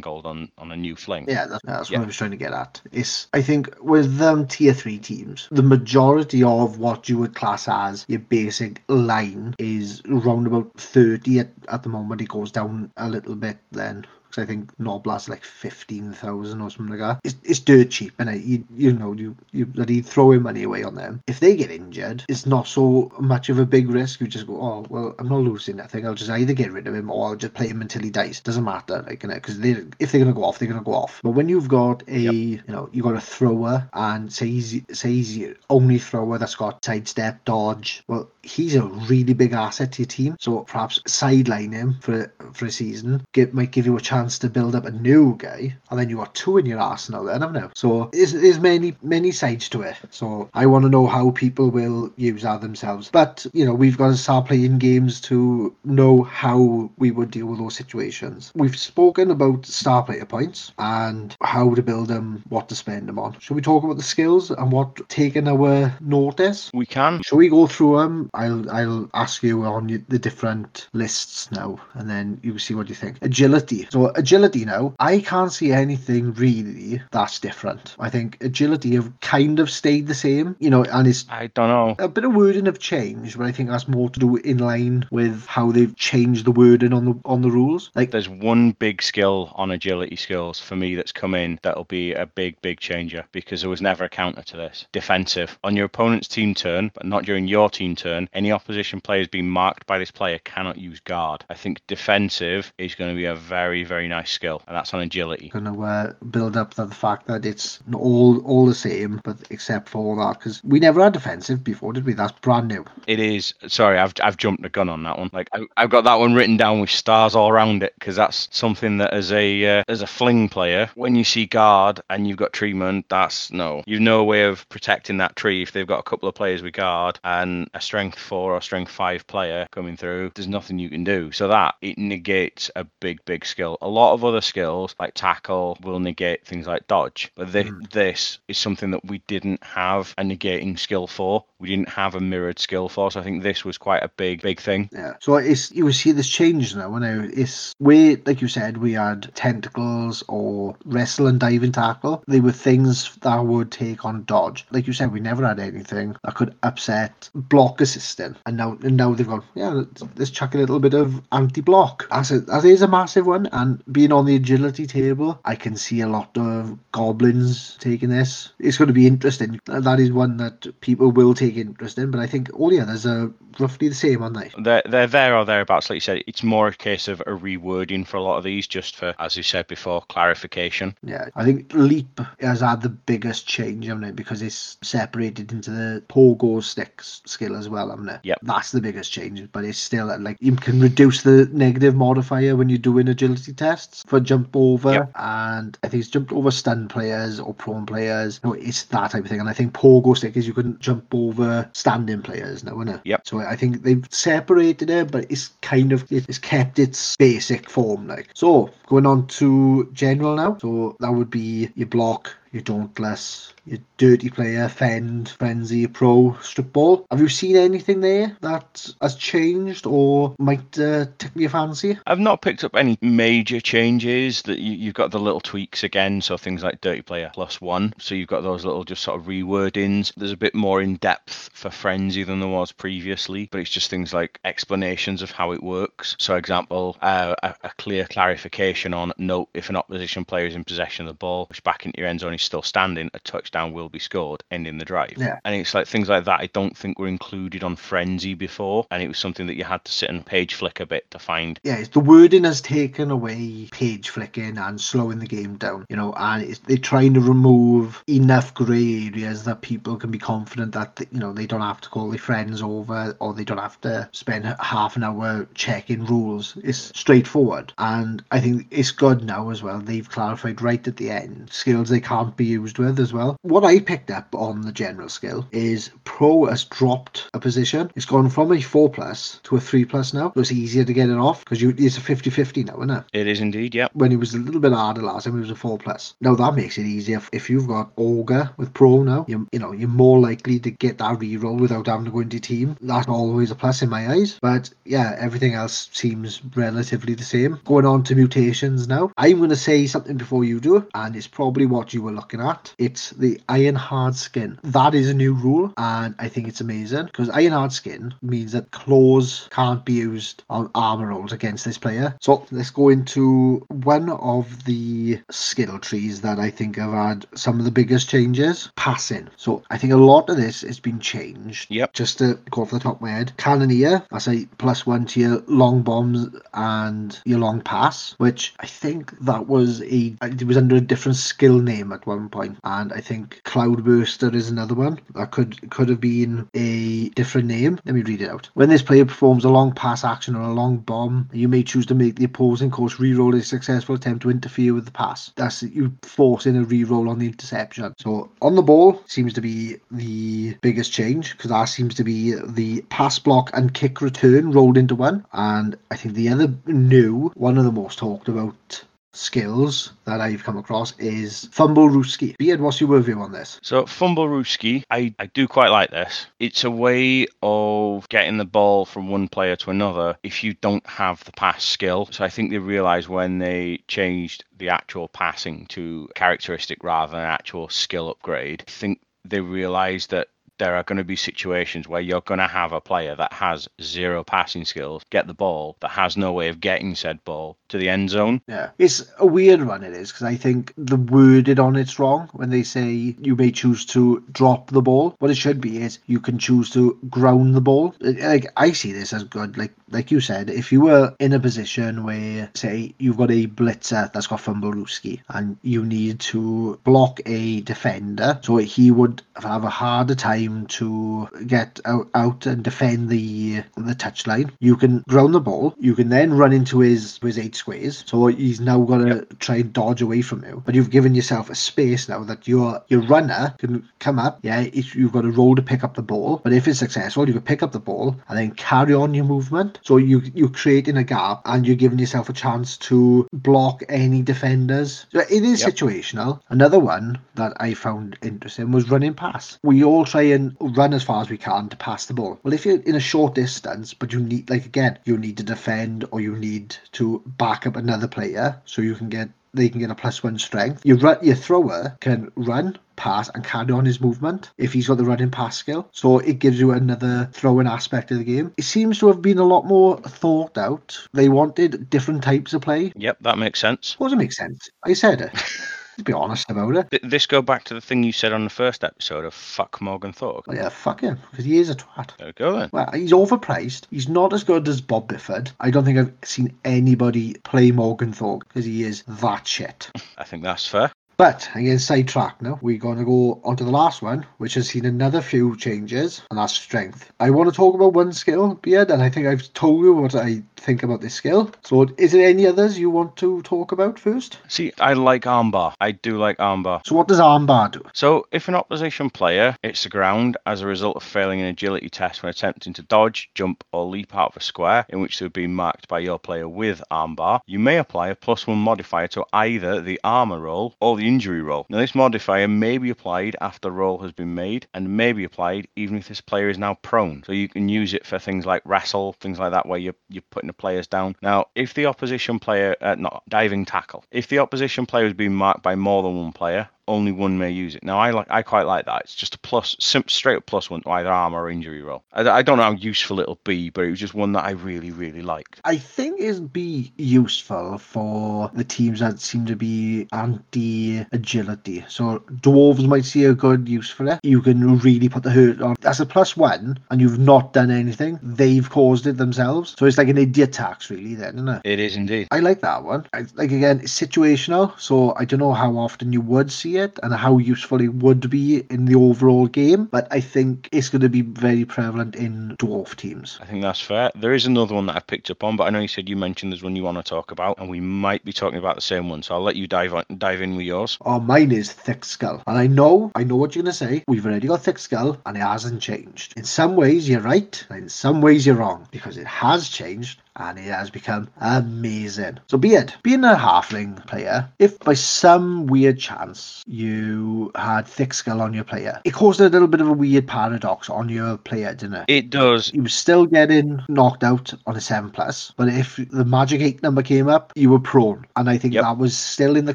[0.00, 1.26] 30,000 gold on, on a new fling.
[1.28, 1.98] Yeah, that's, that's Yeah.
[1.98, 2.80] what I was trying to get at.
[2.92, 7.68] It's I think with um, tier three teams, the majority of what you would class
[7.68, 12.20] as your basic line is around about thirty at, at the moment.
[12.20, 16.70] It goes down a little bit then because I think Noblar's like fifteen thousand or
[16.70, 17.20] something like that.
[17.24, 20.94] It's, it's dirt cheap, and you you know you you bloody throwing money away on
[20.94, 21.22] them.
[21.26, 24.20] If they get injured, it's not so much of a big risk.
[24.20, 26.06] You just go, oh well, I'm not losing nothing.
[26.06, 28.40] I'll just either get rid of him or I'll just play him until he dies.
[28.40, 30.94] Doesn't matter, like you know, because they if they're gonna go off, they're gonna go
[30.94, 31.20] off.
[31.22, 32.34] But when you've got a Yep.
[32.34, 36.54] you know you got a thrower and say he's say he's your only thrower that's
[36.54, 38.02] got sidestep dodge.
[38.06, 40.36] Well, he's a really big asset to your team.
[40.38, 43.24] So perhaps sideline him for for a season.
[43.32, 46.16] Get might give you a chance to build up a new guy, and then you
[46.16, 47.70] got two in your arsenal then, haven't you?
[47.74, 49.96] So there's, there's many many sides to it.
[50.10, 53.10] So I want to know how people will use that themselves.
[53.12, 57.46] But you know we've got to start playing games to know how we would deal
[57.46, 58.52] with those situations.
[58.54, 63.18] We've spoken about star player points and how to build them, what to spend them
[63.18, 63.38] on.
[63.40, 66.70] Should we talk about the skills and what taking our notice?
[66.74, 67.22] We can.
[67.22, 68.30] Shall we go through them?
[68.34, 72.94] I'll I'll ask you on the different lists now, and then you see what you
[72.94, 73.18] think.
[73.22, 73.88] Agility.
[73.90, 77.94] So agility now, I can't see anything really that's different.
[77.98, 81.68] I think agility have kind of stayed the same, you know, and it's I don't
[81.68, 81.96] know.
[82.04, 85.06] a bit of wording have changed, but I think that's more to do in line
[85.10, 87.90] with how they've changed the wording on the on the rules.
[87.94, 92.12] Like There's one big skill on agility skills for me that's come in that'll be
[92.12, 94.86] a big, big changer because there was never a counter to this.
[94.92, 95.58] Defensive.
[95.64, 99.48] On your opponent's team turn, but not during your team turn, any opposition players being
[99.48, 101.44] marked by this player cannot use guard.
[101.48, 105.00] I think defensive is going to be a very, very nice skill, and that's on
[105.00, 105.48] agility.
[105.48, 109.88] going to uh, build up the fact that it's all all the same, but except
[109.88, 112.14] for that, because we never had defensive before, did we?
[112.14, 112.84] That's brand new.
[113.06, 113.54] It is.
[113.66, 115.30] Sorry, I've I've jumped the gun on that one.
[115.32, 118.48] Like I, I've got that one written down with stars all around it because that's
[118.50, 122.36] something that as a uh, as a fling player, when you see guard and you've
[122.36, 123.82] got tree man, that's no.
[123.86, 126.74] You've no way of protecting that tree if they've got a couple of players with
[126.74, 130.32] guard and a strength four or strength five player coming through.
[130.34, 131.32] There's nothing you can do.
[131.32, 133.78] So that it negates a big big skill.
[133.82, 137.80] A lot of other skills like tackle will negate things like dodge, but thi- hmm.
[137.92, 141.44] this is something that we didn't have a negating skill for.
[141.58, 143.10] We didn't have a mirrored skill for.
[143.10, 144.88] So I think this was quite a big big thing.
[144.92, 145.14] Yeah.
[145.20, 146.96] So it's you will see this change now.
[146.96, 152.22] Now it's where, like you said, we had tentacles or wrestle and diving tackle.
[152.26, 154.66] They were things that would take on dodge.
[154.70, 158.36] Like you said, we never had anything that could upset block assisting.
[158.46, 162.06] And now, and now they've gone, yeah, let's, let's chuck a little bit of anti-block.
[162.10, 163.48] As it, that is a massive one.
[163.52, 168.52] And being on the agility table, I can see a lot of goblins taking this.
[168.58, 169.60] It's going to be interesting.
[169.66, 172.10] That is one that people will take interest in.
[172.10, 174.50] But I think oh all the others are roughly the same, aren't they?
[174.62, 175.90] They're, they're there or thereabouts.
[175.90, 178.66] Like you said, it's more a case of a rewording for a lot of these,
[178.66, 180.94] just for, as you said before, clarification.
[181.02, 184.16] Yeah, I think Leap has had the biggest change, haven't it?
[184.16, 188.20] Because it's separated into the pogo sticks skill as well, haven't it?
[188.22, 188.38] Yep.
[188.42, 192.68] That's the biggest change, but it's still like you can reduce the negative modifier when
[192.68, 195.12] you're doing agility tests for jump over, Yep.
[195.16, 198.40] and I think it's jumped over stun players or prone players.
[198.42, 199.38] No, it's that type of thing.
[199.40, 203.00] And I think pogo stick is you couldn't jump over standing players now, isn't it?
[203.04, 203.26] Yep.
[203.26, 208.08] So I think they've separated it, but it's kind of it's kept its basic form.
[208.08, 210.56] Like so, going on to general now.
[210.60, 216.72] So that would be your block, your dauntless, your dirty player, fend, frenzy, pro, strip
[216.72, 217.06] ball.
[217.10, 221.98] Have you seen anything there that has changed or might uh, tickle your fancy?
[222.06, 224.42] I've not picked up any major changes.
[224.42, 227.94] That you, you've got the little tweaks again, so things like Dirty Player plus one.
[227.98, 230.12] So you've got those little just sort of rewordings.
[230.16, 233.90] There's a bit more in depth for Frenzy than there was previously, but it's just
[233.90, 236.16] things like explanations of how it works.
[236.18, 240.64] So, example, uh, a, a clear clarification on note if an opposition player is in
[240.64, 243.72] possession of the ball, push back into your end zone, is still standing, a touchdown
[243.72, 245.14] will be scored, ending the drive.
[245.16, 245.38] Yeah.
[245.44, 246.40] And it's like things like that.
[246.40, 249.84] I don't think were included on Frenzy before, and it was something that you had
[249.84, 251.60] to sit and page flick a bit to find.
[251.62, 255.96] Yeah, it's, the wording has taken away page flicking and slowing the game down, you
[255.96, 260.72] know, and it's, they're trying to remove enough grey areas that people can be confident
[260.72, 263.80] that, you know, they don't have to call their friends over or they don't have
[263.82, 266.56] to spend half an hour checking rules.
[266.62, 267.72] It's straightforward.
[267.78, 269.80] And I think it's good now as well.
[269.80, 273.36] They've clarified right at the end skills they can't be used with as well.
[273.42, 277.90] What I picked up on the general skill is Pro has dropped a position.
[277.94, 280.32] It's gone from a 4 plus to a 3 plus now.
[280.34, 283.04] So it's easier to get it off because it's a 50 50 now, isn't it?
[283.12, 283.88] It is indeed, yeah.
[283.92, 286.14] When it was a little bit harder last time, it was a 4 plus.
[286.20, 287.20] Now that makes it easier.
[287.32, 290.98] If- you've got Ogre with Pro now, you, you know, you're more likely to get
[290.98, 292.76] that reroll without having to go into team.
[292.80, 294.38] That's always a plus in my eyes.
[294.40, 297.60] But yeah, everything else seems relatively the same.
[297.64, 299.10] Going on to mutations now.
[299.16, 302.40] I'm going to say something before you do, and it's probably what you will looking
[302.40, 302.74] at.
[302.76, 304.58] It's the Iron Hard Skin.
[304.62, 308.52] That is a new rule, and I think it's amazing because Iron Hard Skin means
[308.52, 312.14] that claws can't be used on armor rolls against this player.
[312.20, 317.58] So let's go into one of the skill trees that I think have had some
[317.58, 319.28] of the biggest changes passing.
[319.36, 321.70] So I think a lot of this has been changed.
[321.70, 321.94] Yep.
[321.94, 325.20] Just to go off the top of my head, Cannoneer, I say plus one to
[325.20, 330.58] your long bombs and your long pass, which I think that was a it was
[330.58, 335.00] under a different skill name at one point, and I think Cloudburster is another one
[335.14, 337.78] that could could have been a different name.
[337.84, 338.50] Let me read it out.
[338.54, 341.86] When this player performs a long pass action or a long bomb, you may choose
[341.86, 345.32] to make the opposing coach re-roll a successful attempt to interfere with the pass.
[345.36, 347.94] That's you forcing a re-roll on the interception.
[347.98, 352.34] So on the ball seems to be the biggest change because that seems to be
[352.34, 355.24] the pass block and kick return rolled into one.
[355.32, 360.44] And I think the other new, one of the most talked about skills that I've
[360.44, 362.36] come across is Fumblerooskie.
[362.38, 363.58] Beard, what's your review on this?
[363.62, 366.26] So Fumblerooskie, I, I do quite like this.
[366.38, 370.86] It's a way of getting the ball from one player to another if you don't
[370.86, 372.08] have the pass skill.
[372.10, 377.20] So I think they realised when they changed the actual passing to characteristic rather than
[377.20, 380.28] actual skill upgrade, I think they realised that
[380.60, 383.66] there are going to be situations where you're going to have a player that has
[383.82, 387.78] zero passing skills get the ball that has no way of getting said ball to
[387.78, 388.42] the end zone.
[388.46, 389.82] Yeah, it's a weird one.
[389.82, 393.50] It is because I think the worded on it's wrong when they say you may
[393.50, 395.16] choose to drop the ball.
[395.18, 397.94] What it should be is you can choose to ground the ball.
[398.00, 399.56] Like I see this as good.
[399.56, 403.46] Like like you said, if you were in a position where say you've got a
[403.46, 409.64] blitzer that's got Fumblerooskie and you need to block a defender, so he would have
[409.64, 414.50] a harder time to get out, and defend the the touchline.
[414.60, 415.74] You can ground the ball.
[415.78, 418.04] You can then run into his his eight squares.
[418.06, 419.38] So he's now got to Yep.
[419.38, 420.62] try and dodge away from you.
[420.64, 424.40] But you've given yourself a space now that your your runner can come up.
[424.42, 426.40] Yeah, if you've got a roll to pick up the ball.
[426.44, 429.24] But if it's successful, you can pick up the ball and then carry on your
[429.24, 429.78] movement.
[429.82, 434.22] So you you're creating a gap and you're giving yourself a chance to block any
[434.22, 435.06] defenders.
[435.12, 435.70] So it is Yep.
[435.74, 436.40] situational.
[436.48, 439.58] Another one that I found interesting was running pass.
[439.62, 442.38] We all try and run as far as we can to pass the ball.
[442.42, 445.42] Well, if you're in a short distance, but you need, like again, you need to
[445.42, 449.80] defend or you need to back up another player so you can get they can
[449.80, 450.84] get a plus one strength.
[450.86, 454.98] Your run, your thrower can run, pass, and carry on his movement if he's got
[454.98, 455.88] the running pass skill.
[455.92, 458.52] So it gives you another throwing aspect of the game.
[458.56, 460.98] It seems to have been a lot more thought out.
[461.12, 462.92] They wanted different types of play.
[462.96, 463.96] Yep, that makes sense.
[463.98, 464.70] Doesn't make sense.
[464.84, 465.32] I said it.
[465.98, 466.90] to be honest about it.
[466.90, 469.80] Th- This go back to the thing you said on the first episode of fuck
[469.80, 470.46] Morgan Thorg.
[470.46, 472.16] Well, yeah, fuck him, because he is a twat.
[472.18, 472.70] There we go then.
[472.72, 473.84] Well, he's overpriced.
[473.90, 475.50] He's not as good as Bob Bifford.
[475.60, 479.90] I don't think I've seen anybody play Morgan Thorg because he is that shit.
[480.18, 480.90] I think that's fair.
[481.20, 482.58] But I'm getting sidetracked now.
[482.62, 486.22] We're going to go on to the last one, which has seen another few changes,
[486.30, 487.12] and that's strength.
[487.20, 490.14] I want to talk about one skill, Beard, and I think I've told you what
[490.14, 491.50] I think about this skill.
[491.62, 494.38] So, is there any others you want to talk about first?
[494.48, 495.74] See, I like armbar.
[495.78, 496.86] I do like armbar.
[496.86, 497.82] So, what does armbar do?
[497.92, 501.90] So, if an opposition player hits the ground as a result of failing an agility
[501.90, 505.30] test when attempting to dodge, jump, or leap out of a square in which they've
[505.30, 509.26] been marked by your player with armbar, you may apply a plus one modifier to
[509.34, 511.66] either the armor roll or the injury roll.
[511.68, 515.66] Now, this modifier may be applied after roll has been made and may be applied
[515.74, 517.22] even if this player is now prone.
[517.26, 520.30] So, you can use it for things like wrestle, things like that, where you're, you're
[520.30, 521.16] putting the players down.
[521.20, 525.34] Now, if the opposition player, uh, not diving tackle, if the opposition player has been
[525.34, 527.84] marked by more than one player, only one may use it.
[527.84, 529.02] Now, I like, I quite like that.
[529.02, 532.04] It's just a plus, straight up plus one to either armor or injury roll.
[532.12, 534.50] I, I don't know how useful it'll be, but it was just one that I
[534.50, 535.60] really, really liked.
[535.64, 541.84] I think it'd be useful for the teams that seem to be anti agility.
[541.88, 544.20] So dwarves might see a good use for it.
[544.22, 545.76] You can really put the hurt on.
[545.80, 548.18] That's a plus one, and you've not done anything.
[548.22, 549.74] They've caused it themselves.
[549.78, 551.62] So it's like an idiot tax, really, then, isn't it?
[551.64, 552.28] It is indeed.
[552.30, 553.06] I like that one.
[553.12, 556.98] I, like again, it's situational, so I don't know how often you would see it
[557.02, 559.86] and how useful it would be in the overall game.
[559.86, 563.38] But I think it's going to be very prevalent in dwarf teams.
[563.40, 564.10] I think that's fair.
[564.14, 566.16] There is another one that I picked up on, but I know you said you
[566.16, 568.82] mentioned there's one you want to talk about, and we might be talking about the
[568.82, 569.22] same one.
[569.22, 570.98] So I'll let you dive on, dive in with yours.
[571.02, 574.04] Oh, mine is thick skull, and I know, I know what you're gonna say.
[574.06, 576.34] We've already got thick skull, and it hasn't changed.
[576.36, 580.20] In some ways, you're right, and in some ways, you're wrong because it has changed,
[580.36, 582.38] and it has become amazing.
[582.48, 588.14] So be it, being a halfling player, if by some weird chance you had thick
[588.14, 591.36] skull on your player, it caused a little bit of a weird paradox on your
[591.36, 592.04] player, didn't it?
[592.08, 592.72] It does.
[592.72, 596.82] You were still getting knocked out on a seven plus, but if the magic eight
[596.82, 598.84] number came up, you were prone, and I think Yep.
[598.84, 599.74] that was still in the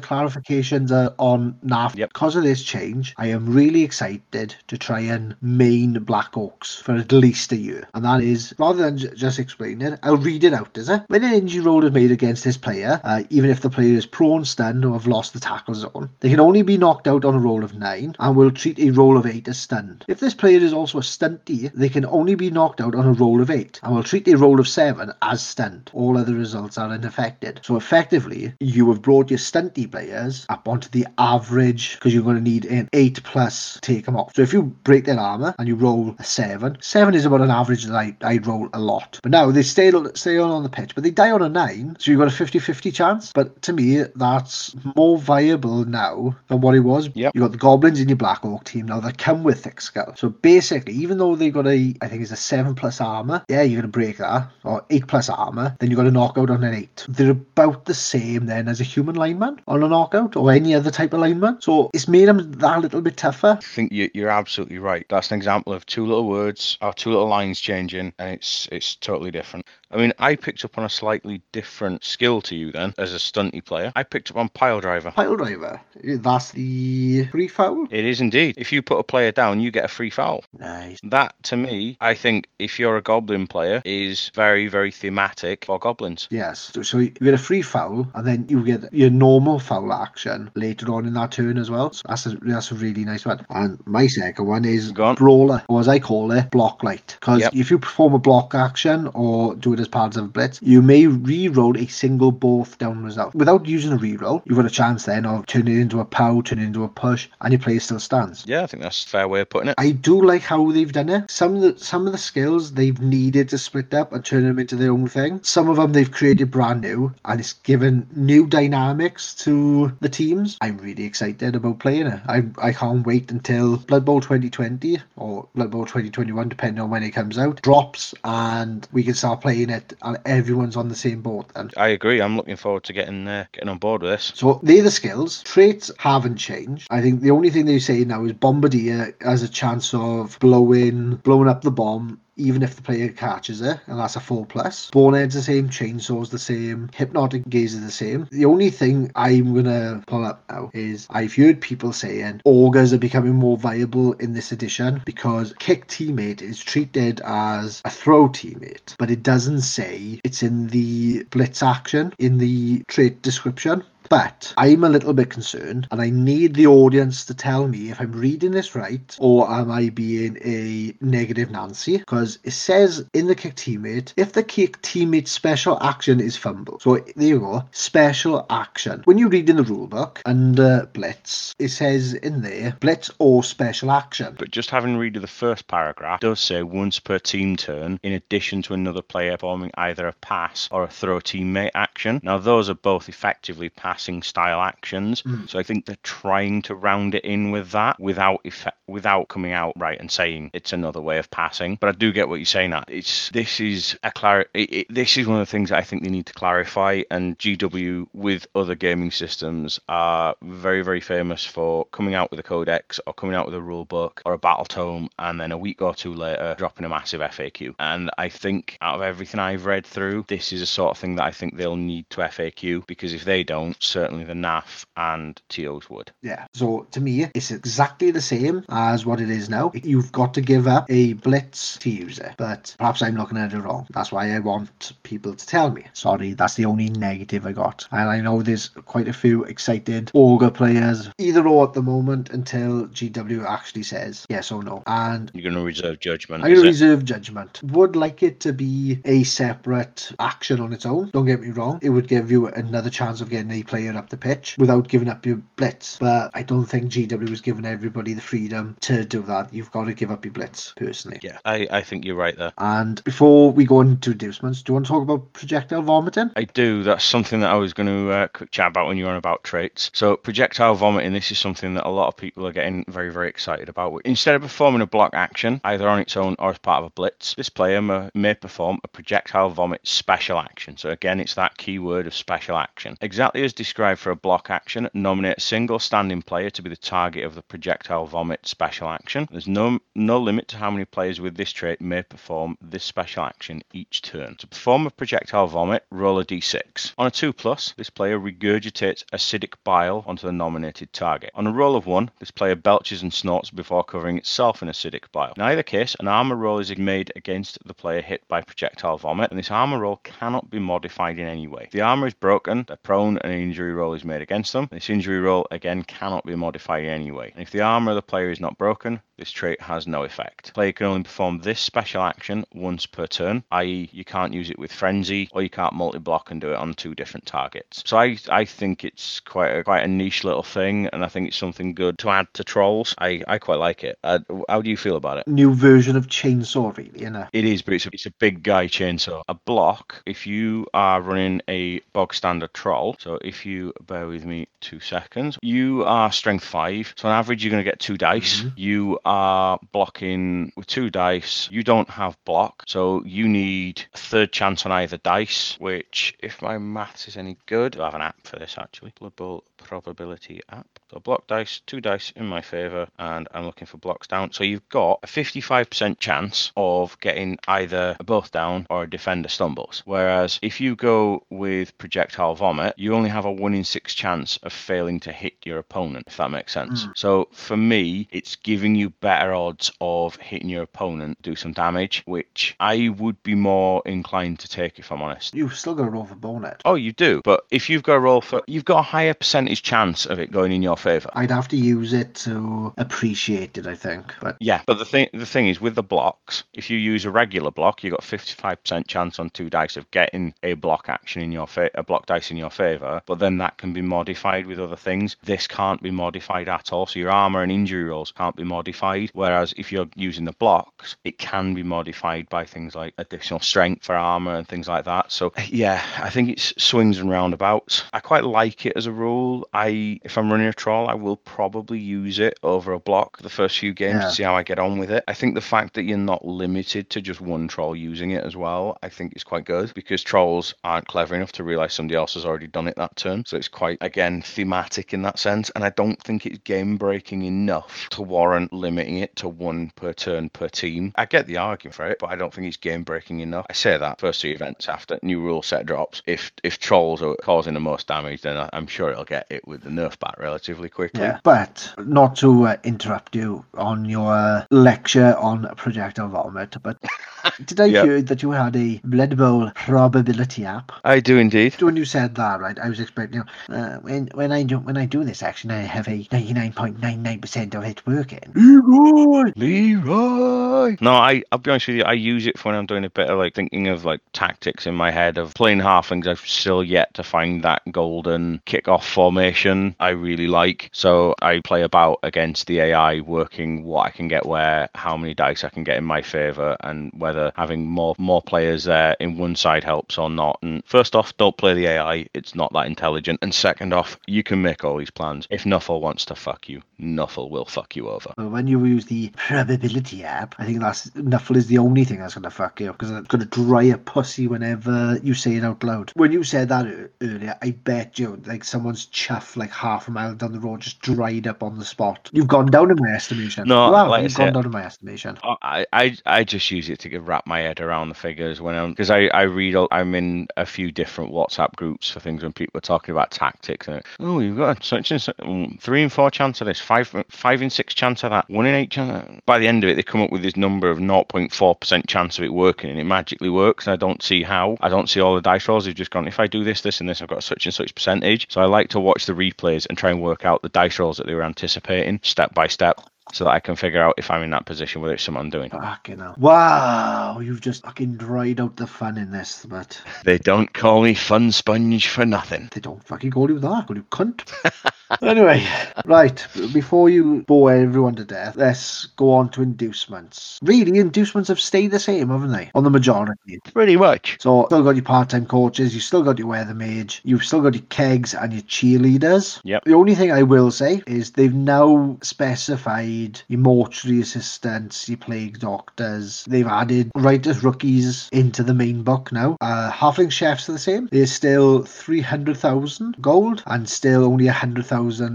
[0.00, 1.96] clarifications uh, on NAF.
[1.96, 2.10] Yep.
[2.12, 6.94] Because of this change, I am really excited to try and main Black Orcs for
[6.96, 10.44] at least a year, and that is rather than j- just explain it, I'll read
[10.44, 10.76] it out.
[10.76, 13.70] Is it when an injury roll is made against this player, uh, even if the
[13.70, 17.06] player is prone, stunned, or have lost the tackle zone, they can only be knocked
[17.06, 20.04] out on a roll of nine, and will treat a roll of eight as stunned.
[20.08, 23.12] If this player is also a stunty, they can only be knocked out on a
[23.12, 25.90] roll of eight, and will treat a roll of seven as stunned.
[25.92, 27.60] All other results are unaffected.
[27.62, 32.36] So effectively, you have brought your stunty players up onto the average because you're going
[32.36, 34.32] to need an eight plus to take them off.
[34.34, 37.50] So if you break their armor and you roll a seven, seven is about an
[37.50, 39.20] average that I, I'd roll a lot.
[39.22, 41.96] But now they stay, stay on on the pitch, but they die on a nine,
[41.98, 43.32] so you've got a 50 50 chance.
[43.32, 47.10] But to me, that's more viable now than what it was.
[47.14, 47.32] Yep.
[47.34, 50.14] You've got the goblins in your Black Orc team now that come with thick skull.
[50.16, 53.62] So basically, even though they've got a, I think it's a seven plus armor, yeah,
[53.62, 56.64] you're going to break that, or eight plus armor, then you've got a knockout on
[56.64, 57.04] an eight.
[57.08, 60.90] They're about the same then as a human lineman on a knockout or any other
[60.90, 61.60] type of lineman.
[61.60, 63.58] So it's made them that little bit tougher.
[63.60, 65.06] I think you, you're absolutely right.
[65.08, 68.94] That's an example of two little words or two little lines changing, and it's it's
[68.96, 69.66] totally different.
[69.90, 73.18] I mean, I picked up on a slightly different skill to you then, as a
[73.18, 73.92] stunty player.
[73.94, 75.12] I picked up on pile driver.
[75.12, 77.86] Pile driver, that's the free foul.
[77.90, 78.54] It is indeed.
[78.58, 80.44] If you put a player down, you get a free foul.
[80.58, 80.98] Nice.
[81.04, 85.78] That, to me, I think, if you're a goblin player, is very, very thematic for
[85.78, 86.26] goblins.
[86.30, 86.70] Yes.
[86.74, 90.50] So, so you get a free foul, and then you get your normal foul action
[90.54, 91.92] later on in that turn as well.
[91.92, 93.44] So that's a that's a really nice one.
[93.50, 95.14] And my second one is Go on.
[95.14, 97.16] brawler, or as I call it, block light.
[97.20, 97.54] Because Yep.
[97.54, 100.82] if you perform a block action or do it as part of a blitz, you
[100.82, 104.42] may re-roll a single both down result without using a re-roll.
[104.44, 106.88] You've got a chance then of turning it into a pow, turning it into a
[106.88, 108.44] push, and your player still stands.
[108.46, 109.74] Yeah, I think that's a fair way of putting it.
[109.78, 111.30] I do like how they've done it.
[111.30, 114.58] Some of the some of the skills they've needed to split up and turn them
[114.58, 115.42] into their own thing.
[115.42, 120.56] Some of them they've created brand new, and it's given new dynamics to the teams.
[120.60, 122.20] I'm really excited about playing it.
[122.26, 127.02] I I can't wait until Blood Bowl 2020 or Blood Bowl 2021, depending on when
[127.02, 131.20] it comes out, drops, and we can start playing it, and everyone's on the same
[131.20, 131.46] boat.
[131.54, 132.20] And I agree.
[132.20, 134.32] I'm looking forward to getting uh, getting on board with this.
[134.34, 135.42] so they're the skills.
[135.42, 136.86] Traits haven't changed.
[136.90, 141.16] I think the only thing they say now is Bombardier has a chance of blowing
[141.16, 144.90] blowing up the bomb even if the player catches it, and that's a four plus.
[144.90, 148.28] Bonehead's the same, Chainsaw's the same, Hypnotic Gaze is the same.
[148.30, 152.98] The only thing I'm gonna pull up now is I've heard people saying Ogres are
[152.98, 158.94] becoming more viable in this edition because kick teammate is treated as a throw teammate,
[158.98, 163.82] but it doesn't say it's in the blitz action in the trait description.
[164.08, 168.00] But I'm a little bit concerned, and I need the audience to tell me if
[168.00, 171.98] I'm reading this right or am I being a negative Nancy?
[171.98, 176.78] Because it says in the kick teammate, if the kick teammate special action is fumble.
[176.80, 179.02] So there you go, special action.
[179.04, 183.90] When you read in the rulebook under Blitz, it says in there Blitz or special
[183.90, 184.36] action.
[184.38, 188.62] But just having read the first paragraph does say once per team turn, in addition
[188.62, 192.20] to another player performing either a pass or a throw teammate action.
[192.22, 195.46] Now those are both effectively passing style actions, hmm.
[195.46, 199.52] so I think they're trying to round it in with that without effect, without coming
[199.52, 201.78] out right and saying it's another way of passing.
[201.80, 202.70] But I do get what you're saying.
[202.70, 205.78] That it's this is a clar- it, it, this is one of the things that
[205.78, 207.02] I think they need to clarify.
[207.10, 212.42] And GW with other gaming systems are very very famous for coming out with a
[212.42, 215.58] codex or coming out with a rule book or a battle tome, and then a
[215.58, 217.74] week or two later dropping a massive FAQ.
[217.78, 221.16] And I think out of everything I've read through, this is a sort of thing
[221.16, 225.40] that I think they'll need to FAQ because if they don't, certainly the NAF and
[225.48, 226.12] TOs would.
[226.22, 226.46] Yeah.
[226.54, 229.70] So to me, it's exactly the same as what it is now.
[229.74, 233.52] You've got to give up a blitz to use it, but perhaps I'm looking at
[233.52, 233.86] it wrong.
[233.90, 235.84] That's why I want people to tell me.
[235.92, 237.86] Sorry, that's the only negative I got.
[237.90, 242.30] And I know there's quite a few excited Ogre players, either or at the moment
[242.30, 244.82] until GW actually says yes or no.
[244.86, 246.44] And You're going to reserve judgment.
[246.44, 246.66] I is it?
[246.66, 247.60] reserve judgment.
[247.62, 251.10] Would like it to be a separate action on its own.
[251.10, 251.78] Don't get me wrong.
[251.82, 254.88] It would give you another chance of getting a player player up the pitch without
[254.88, 255.98] giving up your blitz.
[255.98, 259.52] But I don't think GW has given everybody the freedom to do that.
[259.52, 261.20] You've got to give up your blitz, personally.
[261.22, 262.54] Yeah, I, I think you're right there.
[262.56, 266.30] And before we go into inducements, do you want to talk about projectile vomiting?
[266.36, 266.84] I do.
[266.84, 269.16] That's something that I was going to uh, quick chat about when you were on
[269.16, 269.90] about traits.
[269.92, 273.28] So projectile vomiting, this is something that a lot of people are getting very, very
[273.28, 274.00] excited about.
[274.06, 276.94] Instead of performing a block action, either on its own or as part of a
[276.94, 280.78] blitz, this player may, may perform a projectile vomit special action.
[280.78, 282.96] So again, it's that keyword of special action.
[283.02, 286.76] Exactly as described for a block action, nominate a single standing player to be the
[286.76, 289.26] target of the projectile vomit special action.
[289.28, 293.24] There's no no limit to how many players with this trait may perform this special
[293.24, 294.36] action each turn.
[294.36, 296.92] To perform a projectile vomit, roll a d6.
[296.96, 301.32] On a 2 plus, this player regurgitates acidic bile onto the nominated target.
[301.34, 305.10] On a roll of 1, this player belches and snorts before covering itself in acidic
[305.10, 305.32] bile.
[305.36, 309.30] In either case, an armor roll is made against the player hit by projectile vomit,
[309.30, 311.64] and this armor roll cannot be modified in any way.
[311.64, 314.68] If the armor is broken, they're prone, and an injury roll is made against them.
[314.70, 317.32] This injury roll, again, cannot be modified in any way.
[317.32, 320.52] And if the armor of the player is not broken, this trait has no effect.
[320.52, 324.58] Player can only perform this special action once per turn, i.e., you can't use it
[324.58, 327.82] with frenzy or you can't multi-block and do it on two different targets.
[327.86, 331.28] So I I think it's quite a quite a niche little thing, and I think
[331.28, 332.94] it's something good to add to trolls.
[332.98, 333.98] I, I quite like it.
[334.04, 335.28] Uh, how do you feel about it?
[335.28, 337.28] New version of chainsaw, really, isn't it?
[337.32, 339.22] It is, but it's a, it's a big guy chainsaw.
[339.28, 340.02] A block.
[340.04, 344.80] If you are running a bog standard troll, so if you bear with me two
[344.80, 346.94] seconds, you are strength five.
[346.96, 348.42] So on average, you're going to get two dice.
[348.42, 348.52] Mhm.
[348.56, 351.48] You are blocking with two dice.
[351.50, 355.56] You don't have block, so you need a third chance on either dice.
[355.58, 358.92] Which, if my maths is any good, I have an app for this actually.
[358.98, 360.66] Blood Bowl probability app.
[360.90, 364.32] So block dice, two dice in my favour, and I'm looking for blocks down.
[364.32, 369.28] So you've got a 55% chance of getting either a both down or a defender
[369.28, 369.82] stumbles.
[369.84, 374.38] Whereas if you go with projectile vomit, you only have a one in six chance
[374.42, 376.86] of failing to hit your opponent, if that makes sense.
[376.86, 376.92] Mm.
[376.96, 382.02] So for me, it's giving you better odds of hitting your opponent, do some damage,
[382.06, 385.34] which I would be more inclined to take if I'm honest.
[385.34, 386.62] You've still got to roll for bonnet.
[386.64, 389.62] Oh, you do, but if you've got a roll for, you've got a higher percentage
[389.62, 391.10] chance of it going in your favour.
[391.14, 394.14] I'd have to use it to appreciate it, I think.
[394.20, 397.10] But Yeah, but the thing the thing is with the blocks, if you use a
[397.10, 400.88] regular block, you've got fifty five percent chance on two dice of getting a block
[400.88, 403.02] action in your fa- a block dice in your favor.
[403.06, 405.16] But then that can be modified with other things.
[405.24, 406.86] This can't be modified at all.
[406.86, 409.10] So your armor and injury rolls can't be modified.
[409.12, 413.84] Whereas if you're using the blocks, it can be modified by things like additional strength
[413.84, 415.10] for armor and things like that.
[415.12, 417.84] So yeah, I think it's swings and roundabouts.
[417.92, 419.48] I quite like it as a rule.
[419.52, 423.30] I if I'm running a troll, I will probably use it over a block the
[423.30, 424.08] first few games Yeah.
[424.08, 425.04] to see how I get on with it.
[425.08, 428.36] I think the fact that you're not limited to just one troll using it as
[428.36, 432.14] well, I think is quite good because trolls aren't clever enough to realize somebody else
[432.14, 433.24] has already done it that turn.
[433.26, 435.50] So it's quite again thematic in that sense.
[435.54, 439.92] And I don't think it's game breaking enough to warrant limiting it to one per
[439.92, 440.92] turn per team.
[440.96, 443.46] I get the argument for it, but I don't think it's game breaking enough.
[443.48, 446.02] I say that first two events after new rule set drops.
[446.06, 449.46] If if trolls are causing the most damage, then I- I'm sure it'll get it
[449.46, 451.02] with the nerf back relatively quickly.
[451.02, 456.76] yeah, but not to uh, interrupt you on your uh, lecture on projectile vomit, but
[457.44, 457.84] did I Yep.
[457.84, 460.72] hear that you had a Blood Bowl probability app?
[460.84, 461.60] I do indeed.
[461.62, 464.58] When you said that, right, I was expecting, you know, uh, when when I do
[464.58, 467.64] when I do this action, I have a ninety nine point nine nine percent of
[467.64, 468.20] it working.
[468.34, 469.32] Leroy!
[469.36, 470.76] Leroy.
[470.80, 471.82] No, I I'll be honest with you.
[471.84, 474.66] I use it for when I'm doing a bit of like thinking of like tactics
[474.66, 476.06] in my head of playing halflings.
[476.06, 480.70] I've still yet to find that golden kick-off formation I really like.
[480.72, 485.14] So I play about against the AI, working what I can get where, how many
[485.14, 489.18] dice I can get in my favor, and whether having more more players there in
[489.18, 490.38] one side helps or not.
[490.42, 492.06] And first off, don't play the AI.
[492.14, 493.20] It's not that intelligent.
[493.22, 495.26] And second off, you can make all these plans.
[495.30, 498.12] If Nuffle wants to fuck you, Nuffle will fuck you over.
[498.16, 501.98] But when you use the probability app, I think that's Nuffle is the only thing
[501.98, 505.62] that's gonna fuck you because it's gonna dry a pussy whenever you say it out
[505.62, 505.92] loud.
[505.94, 506.66] When you said that
[507.00, 510.80] earlier, I bet you like someone's chuff like half a mile down the road just
[510.80, 512.10] dried up on the spot.
[512.12, 513.48] You've gone down in my estimation.
[513.48, 515.18] No, wow, like you've gone down in my estimation.
[515.22, 518.54] I, I I just use it to get, wrap my head around the figures when
[518.54, 522.32] I'm because I I read I'm in a few different WhatsApp groups for things when
[522.32, 525.92] people are talking about tactics and oh you've got such and such mm, three and
[525.92, 529.20] four chance of this five five and six chance of that one in eight chance
[529.24, 532.18] by the end of it they come up with this number of 0.4 percent chance
[532.18, 533.66] of it working and it magically works.
[533.66, 534.56] And I don't see how.
[534.60, 535.64] I don't see all the dice rolls.
[535.64, 537.74] They've just gone if I do this this and this I've got such and such
[537.74, 538.26] percentage.
[538.30, 540.98] So I like to watch the replays and try and work out the dice rolls
[540.98, 542.80] that they were anticipating step by step
[543.12, 545.30] so that I can figure out if I'm in that position, whether it's something I'm
[545.30, 545.50] doing.
[545.50, 546.14] Fucking hell.
[546.18, 550.94] Wow, you've just fucking dried out the fun in this, but They don't call me
[550.94, 552.48] Fun Sponge for nothing.
[552.52, 553.66] they don't fucking call you that.
[553.68, 554.32] Call you cunt.
[555.02, 555.46] anyway,
[555.84, 560.38] right, before you bore everyone to death, let's go on to inducements.
[560.42, 562.50] Really, inducements have stayed the same, haven't they?
[562.54, 563.40] On the majority.
[563.52, 564.16] Pretty much.
[564.20, 567.54] So, still got your part-time coaches, you've still got your weather mage, you've still got
[567.54, 569.40] your kegs and your cheerleaders.
[569.44, 569.64] Yep.
[569.64, 575.38] The only thing I will say is they've now specified your mortuary assistants, your plague
[575.38, 576.24] doctors.
[576.28, 579.36] They've added Riotous Rookies into the main book now.
[579.40, 580.88] Uh, halfling chefs are the same.
[580.92, 584.32] They're still three hundred thousand gold and still only a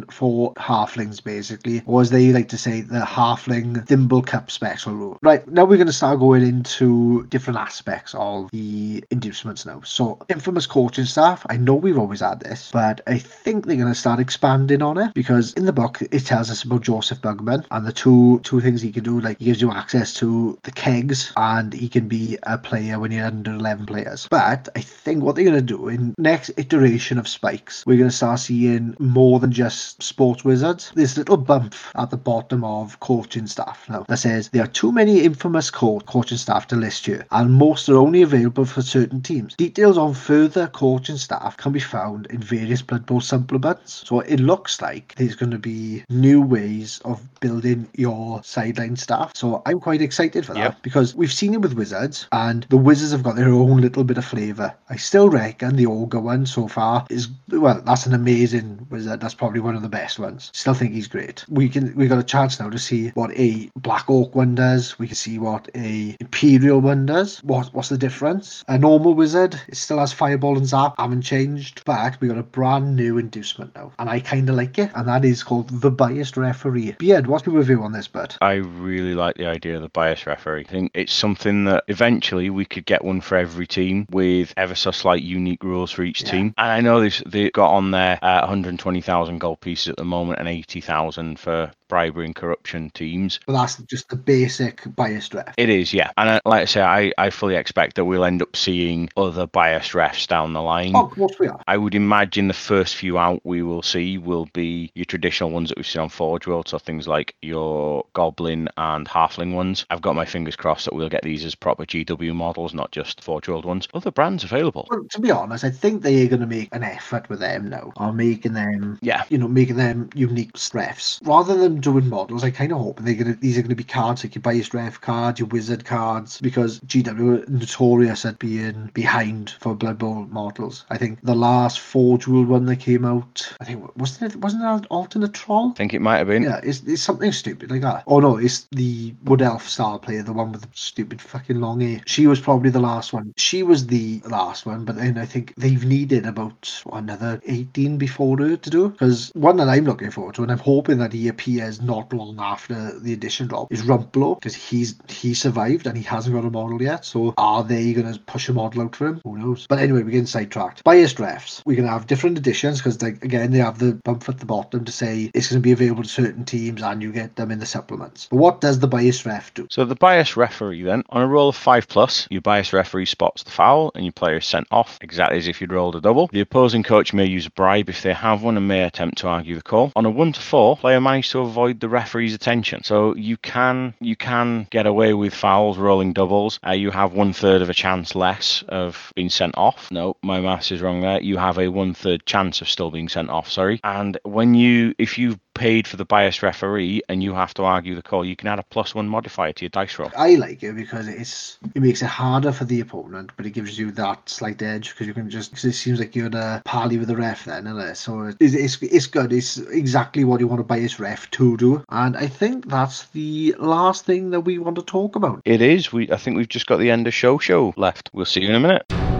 [0.09, 5.17] for halflings, basically, or as they like to say, the halfling thimble cup special rule.
[5.21, 9.81] Right now, we're going to start going into different aspects of the inducements now.
[9.81, 11.45] So, infamous coaching staff.
[11.49, 14.97] I know we've always had this, but I think they're going to start expanding on
[14.97, 18.61] it because in the book it tells us about Joseph Bugman and the two two
[18.61, 19.19] things he can do.
[19.19, 23.11] Like he gives you access to the kegs and he can be a player when
[23.11, 24.27] you're under 11 players.
[24.29, 28.09] But I think what they're going to do in next iteration of Spikes, we're going
[28.09, 30.91] to start seeing more than just sports wizards.
[30.95, 34.91] This little bump at the bottom of coaching staff now that says there are too
[34.91, 39.21] many infamous co- coaching staff to list here, and most are only available for certain
[39.21, 39.55] teams.
[39.55, 44.03] Details on further coaching staff can be found in various Blood Bowl supplements.
[44.07, 49.31] So it looks like there's going to be new ways of building your sideline staff.
[49.35, 50.81] So I'm quite excited for that Yep.
[50.83, 54.17] because we've seen it with Wizards, and the Wizards have got their own little bit
[54.17, 54.73] of flavour.
[54.89, 59.19] I still reckon the Ogre one so far is well, that's an amazing wizard.
[59.19, 60.51] That's probably one of the best ones.
[60.53, 61.43] Still think he's great.
[61.49, 64.99] We can we got a chance now to see what a Black Orc one does.
[64.99, 67.39] We can see what a Imperial one does.
[67.43, 68.63] What what's the difference?
[68.67, 72.43] A normal wizard it still has Fireball and Zap, haven't changed, but we got a
[72.43, 75.89] brand new inducement now, and I kind of like it, and that is called the
[75.89, 76.95] Biased Referee.
[76.99, 78.35] Beard, what's your review on this, bud?
[78.41, 80.65] I really like the idea of the Biased referee.
[80.67, 84.75] I think it's something that eventually we could get one for every team with ever
[84.75, 86.31] so slight unique rules for each Yeah.
[86.31, 86.53] team.
[86.59, 90.39] And I know this, they got on there uh, 120,000 gold pieces at the moment
[90.39, 93.39] and 80,000 for bribery and corruption teams.
[93.45, 95.53] But that's just the basic biased ref.
[95.57, 96.11] It is, yeah.
[96.17, 99.45] And uh, like I say, I, I fully expect that we'll end up seeing other
[99.45, 100.95] biased refs down the line.
[100.95, 101.59] Oh, of course we are.
[101.67, 105.67] I would imagine the first few out we will see will be your traditional ones
[105.67, 109.85] that we've seen on Forge World, so things like your Goblin and Halfling ones.
[109.89, 113.21] I've got my fingers crossed that we'll get these as proper GW models, not just
[113.21, 113.89] Forge World ones.
[113.93, 114.87] Other brands available.
[114.89, 117.91] Well, to be honest, I think they're going to make an effort with them now
[117.97, 119.20] on making them, Yeah.
[119.29, 122.43] You know, making them unique refs rather than doing models.
[122.43, 124.73] I kind of hope they're to these are going to be cards like your biased
[124.73, 130.27] ref cards, your wizard cards, because GW are notorious at being behind for Blood Bowl
[130.29, 130.85] models.
[130.89, 134.63] I think the last Forge World one that came out, I think wasn't it wasn't
[134.63, 135.71] that alternate troll?
[135.71, 136.43] I think it might have been.
[136.43, 138.03] Yeah, it's, it's something stupid like that.
[138.07, 141.81] Oh no, it's the Wood Elf style player, the one with the stupid fucking long
[141.81, 142.01] hair.
[142.05, 143.33] She was probably the last one.
[143.37, 147.97] She was the last one, but then I think they've needed about what, another 18
[147.97, 148.89] before her to do.
[148.89, 152.37] Because one that I'm looking forward to, and I'm hoping that he appears not long
[152.39, 156.49] after the edition drop, is Rumplo, because he's he survived and he hasn't got a
[156.49, 157.05] model yet.
[157.05, 159.21] So are they going to push a model out for him?
[159.23, 159.67] Who knows?
[159.67, 160.83] But anyway, we're getting sidetracked.
[160.83, 161.61] Biased refs.
[161.65, 164.85] We're going to have different editions because, again, they have the bump at the bottom
[164.85, 167.59] to say it's going to be available to certain teams and you get them in
[167.59, 168.27] the supplements.
[168.29, 169.67] But what does the biased ref do?
[169.69, 173.43] So the bias referee then, on a roll of five plus, your bias referee spots
[173.43, 176.27] the foul and your player is sent off, exactly as if you'd rolled a double.
[176.27, 179.27] The opposing coach may use a bribe if they have one and may attempt to
[179.27, 179.91] argue the call.
[179.95, 182.83] On a one to four, player managed to avoid the referee's attention.
[182.83, 186.59] So you can you can get away with fouls rolling doubles.
[186.65, 189.89] Uh, you have one third of a chance less of being sent off.
[189.91, 191.21] No, my maths is wrong there.
[191.21, 193.49] You have a one third chance of still being sent off.
[193.49, 193.79] Sorry.
[193.83, 197.95] And when you if you've paid for the biased referee and you have to argue
[197.95, 200.11] the call, you can add a plus one modifier to your dice roll.
[200.17, 203.77] I like it because it's it makes it harder for the opponent, but it gives
[203.77, 206.61] you that slight edge because you can just because it seems like you're in a
[206.65, 207.95] parley with the ref then, isn't it?
[207.95, 209.33] So it's, it's it's good.
[209.33, 213.07] It's exactly what you want to buy his ref to do, and I think that's
[213.09, 215.41] the last thing that we want to talk about.
[215.45, 215.91] It is.
[215.91, 218.09] We I think we've just got the end of show show left.
[218.13, 219.10] We'll see you in a minute.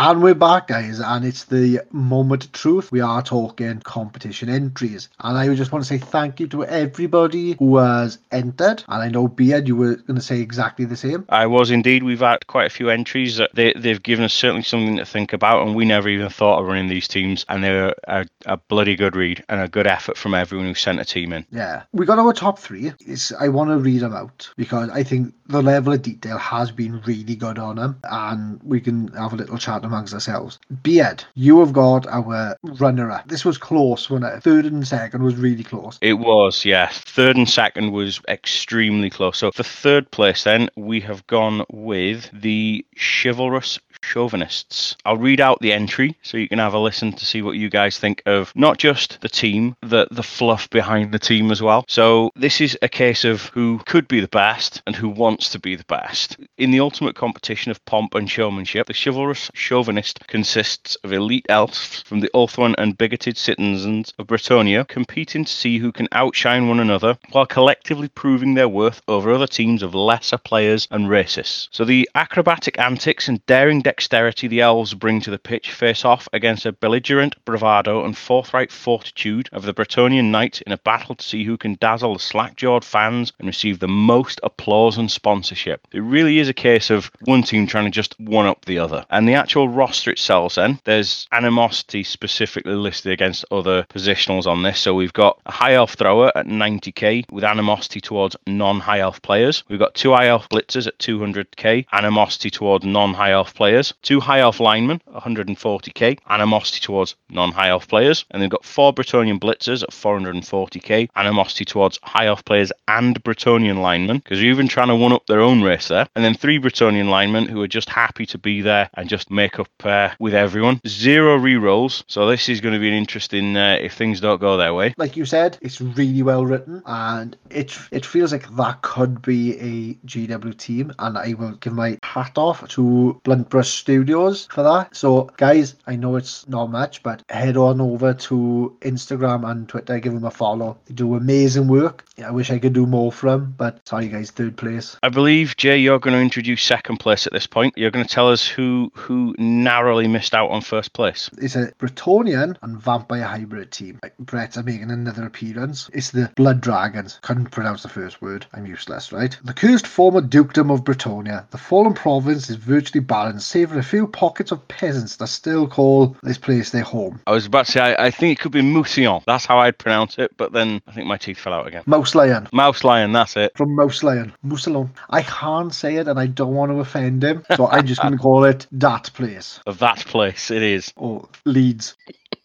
[0.00, 2.92] And we're back, guys, and it's the moment of truth.
[2.92, 5.08] We are talking competition entries.
[5.18, 8.84] And I just want to say thank you to everybody who has entered.
[8.86, 11.24] And I know, Beard, you were going to say exactly the same.
[11.28, 12.04] I was indeed.
[12.04, 13.38] We've had quite a few entries.
[13.38, 16.60] that They, they've given us certainly something to think about, and we never even thought
[16.60, 17.44] of running these teams.
[17.48, 21.00] And they're a, a bloody good read and a good effort from everyone who sent
[21.00, 21.44] a team in.
[21.50, 22.92] Yeah, we got our top three.
[23.00, 26.70] It's, I want to read them out because I think the level of detail has
[26.70, 30.58] been really good on them, and we can have a little chat amongst ourselves.
[30.82, 33.26] Beard, you have got our runner up.
[33.28, 34.42] This was close, wasn't it?
[34.42, 35.98] Third and second was really close.
[36.00, 36.88] It was, yeah.
[36.92, 39.38] Third and second was extremely close.
[39.38, 44.96] So for third place, then we have gone with the chivalrous chauvinists.
[45.04, 47.70] I'll read out the entry so you can have a listen to see what you
[47.70, 51.84] guys think of not just the team, the the fluff behind the team as well.
[51.88, 55.58] So this is a case of who could be the best and who wants to
[55.58, 56.36] be the best.
[56.56, 62.02] In the ultimate competition of pomp and showmanship, the chivalrous chauvinist consists of elite elves
[62.02, 66.80] from the Ulthuan and bigoted citizens of Bretonnia competing to see who can outshine one
[66.80, 71.68] another while collectively proving their worth over other teams of lesser players and racists.
[71.70, 76.28] So the acrobatic antics and daring dexterity the elves bring to the pitch face off
[76.34, 81.24] against a belligerent bravado and forthright fortitude of the Bretonnian knight in a battle to
[81.24, 85.86] see who can dazzle the slack-jawed fans and receive the most applause and sponsorship.
[85.90, 89.06] It really is a case of one team trying to just one up the other.
[89.08, 94.80] And the actual roster itself, then, there's animosity specifically listed against other positionals on this.
[94.80, 99.64] So we've got a high elf thrower at 90k with animosity towards non-high elf players.
[99.70, 103.77] We've got two high elf blitzers at 200k, animosity towards non-high elf players.
[104.02, 109.38] Two high elf linemen, 140k, animosity towards non-high elf players, and they've got four Bretonnian
[109.38, 114.88] blitzers at 440k, animosity towards high elf players and Bretonnian linemen, because they're even trying
[114.88, 117.88] to one up their own race there, and then three Bretonnian linemen who are just
[117.88, 120.80] happy to be there and just make up uh, with everyone.
[120.86, 124.56] Zero re-rolls, so this is going to be an interesting uh, if things don't go
[124.56, 124.94] their way.
[124.96, 129.58] Like you said, it's really well written, and it it feels like that could be
[129.58, 134.62] a GW team, and I will give my hat off to Blunt Brush Studios for
[134.62, 134.94] that.
[134.96, 139.98] So, guys, I know it's not much, but head on over to Instagram and Twitter,
[139.98, 140.78] give them a follow.
[140.86, 142.04] They do amazing work.
[142.16, 144.96] Yeah, I wish I could do more for them, but sorry, guys, third place.
[145.02, 147.74] I believe Jay, you're going to introduce second place at this point.
[147.76, 151.30] You're going to tell us who who narrowly missed out on first place.
[151.38, 154.00] It's a Bretonnian and vampire hybrid team.
[154.18, 155.90] Brett are making another appearance.
[155.92, 157.18] It's the Blood Dragons.
[157.22, 158.46] Couldn't pronounce the first word.
[158.52, 159.36] I'm useless, right?
[159.44, 161.48] The cursed former dukedom of Bretonnia.
[161.50, 165.66] The fallen province is virtually barren, save for a few pockets of peasants that still
[165.66, 167.20] call this place their home.
[167.26, 169.22] I was about to say, I, I think it could be Mousillon.
[169.26, 171.82] That's how I'd pronounce it, but then I think my teeth fell out again.
[171.86, 172.48] Mouse Lion.
[172.52, 173.56] Mouse Lion, that's it.
[173.56, 174.32] From Mouse Lion.
[174.44, 174.90] Mousillon.
[175.10, 178.12] I can't say it and I don't want to offend him, so I'm just going
[178.12, 179.60] to call it that place.
[179.66, 180.92] Of that place, it is.
[180.96, 181.96] Or Leeds.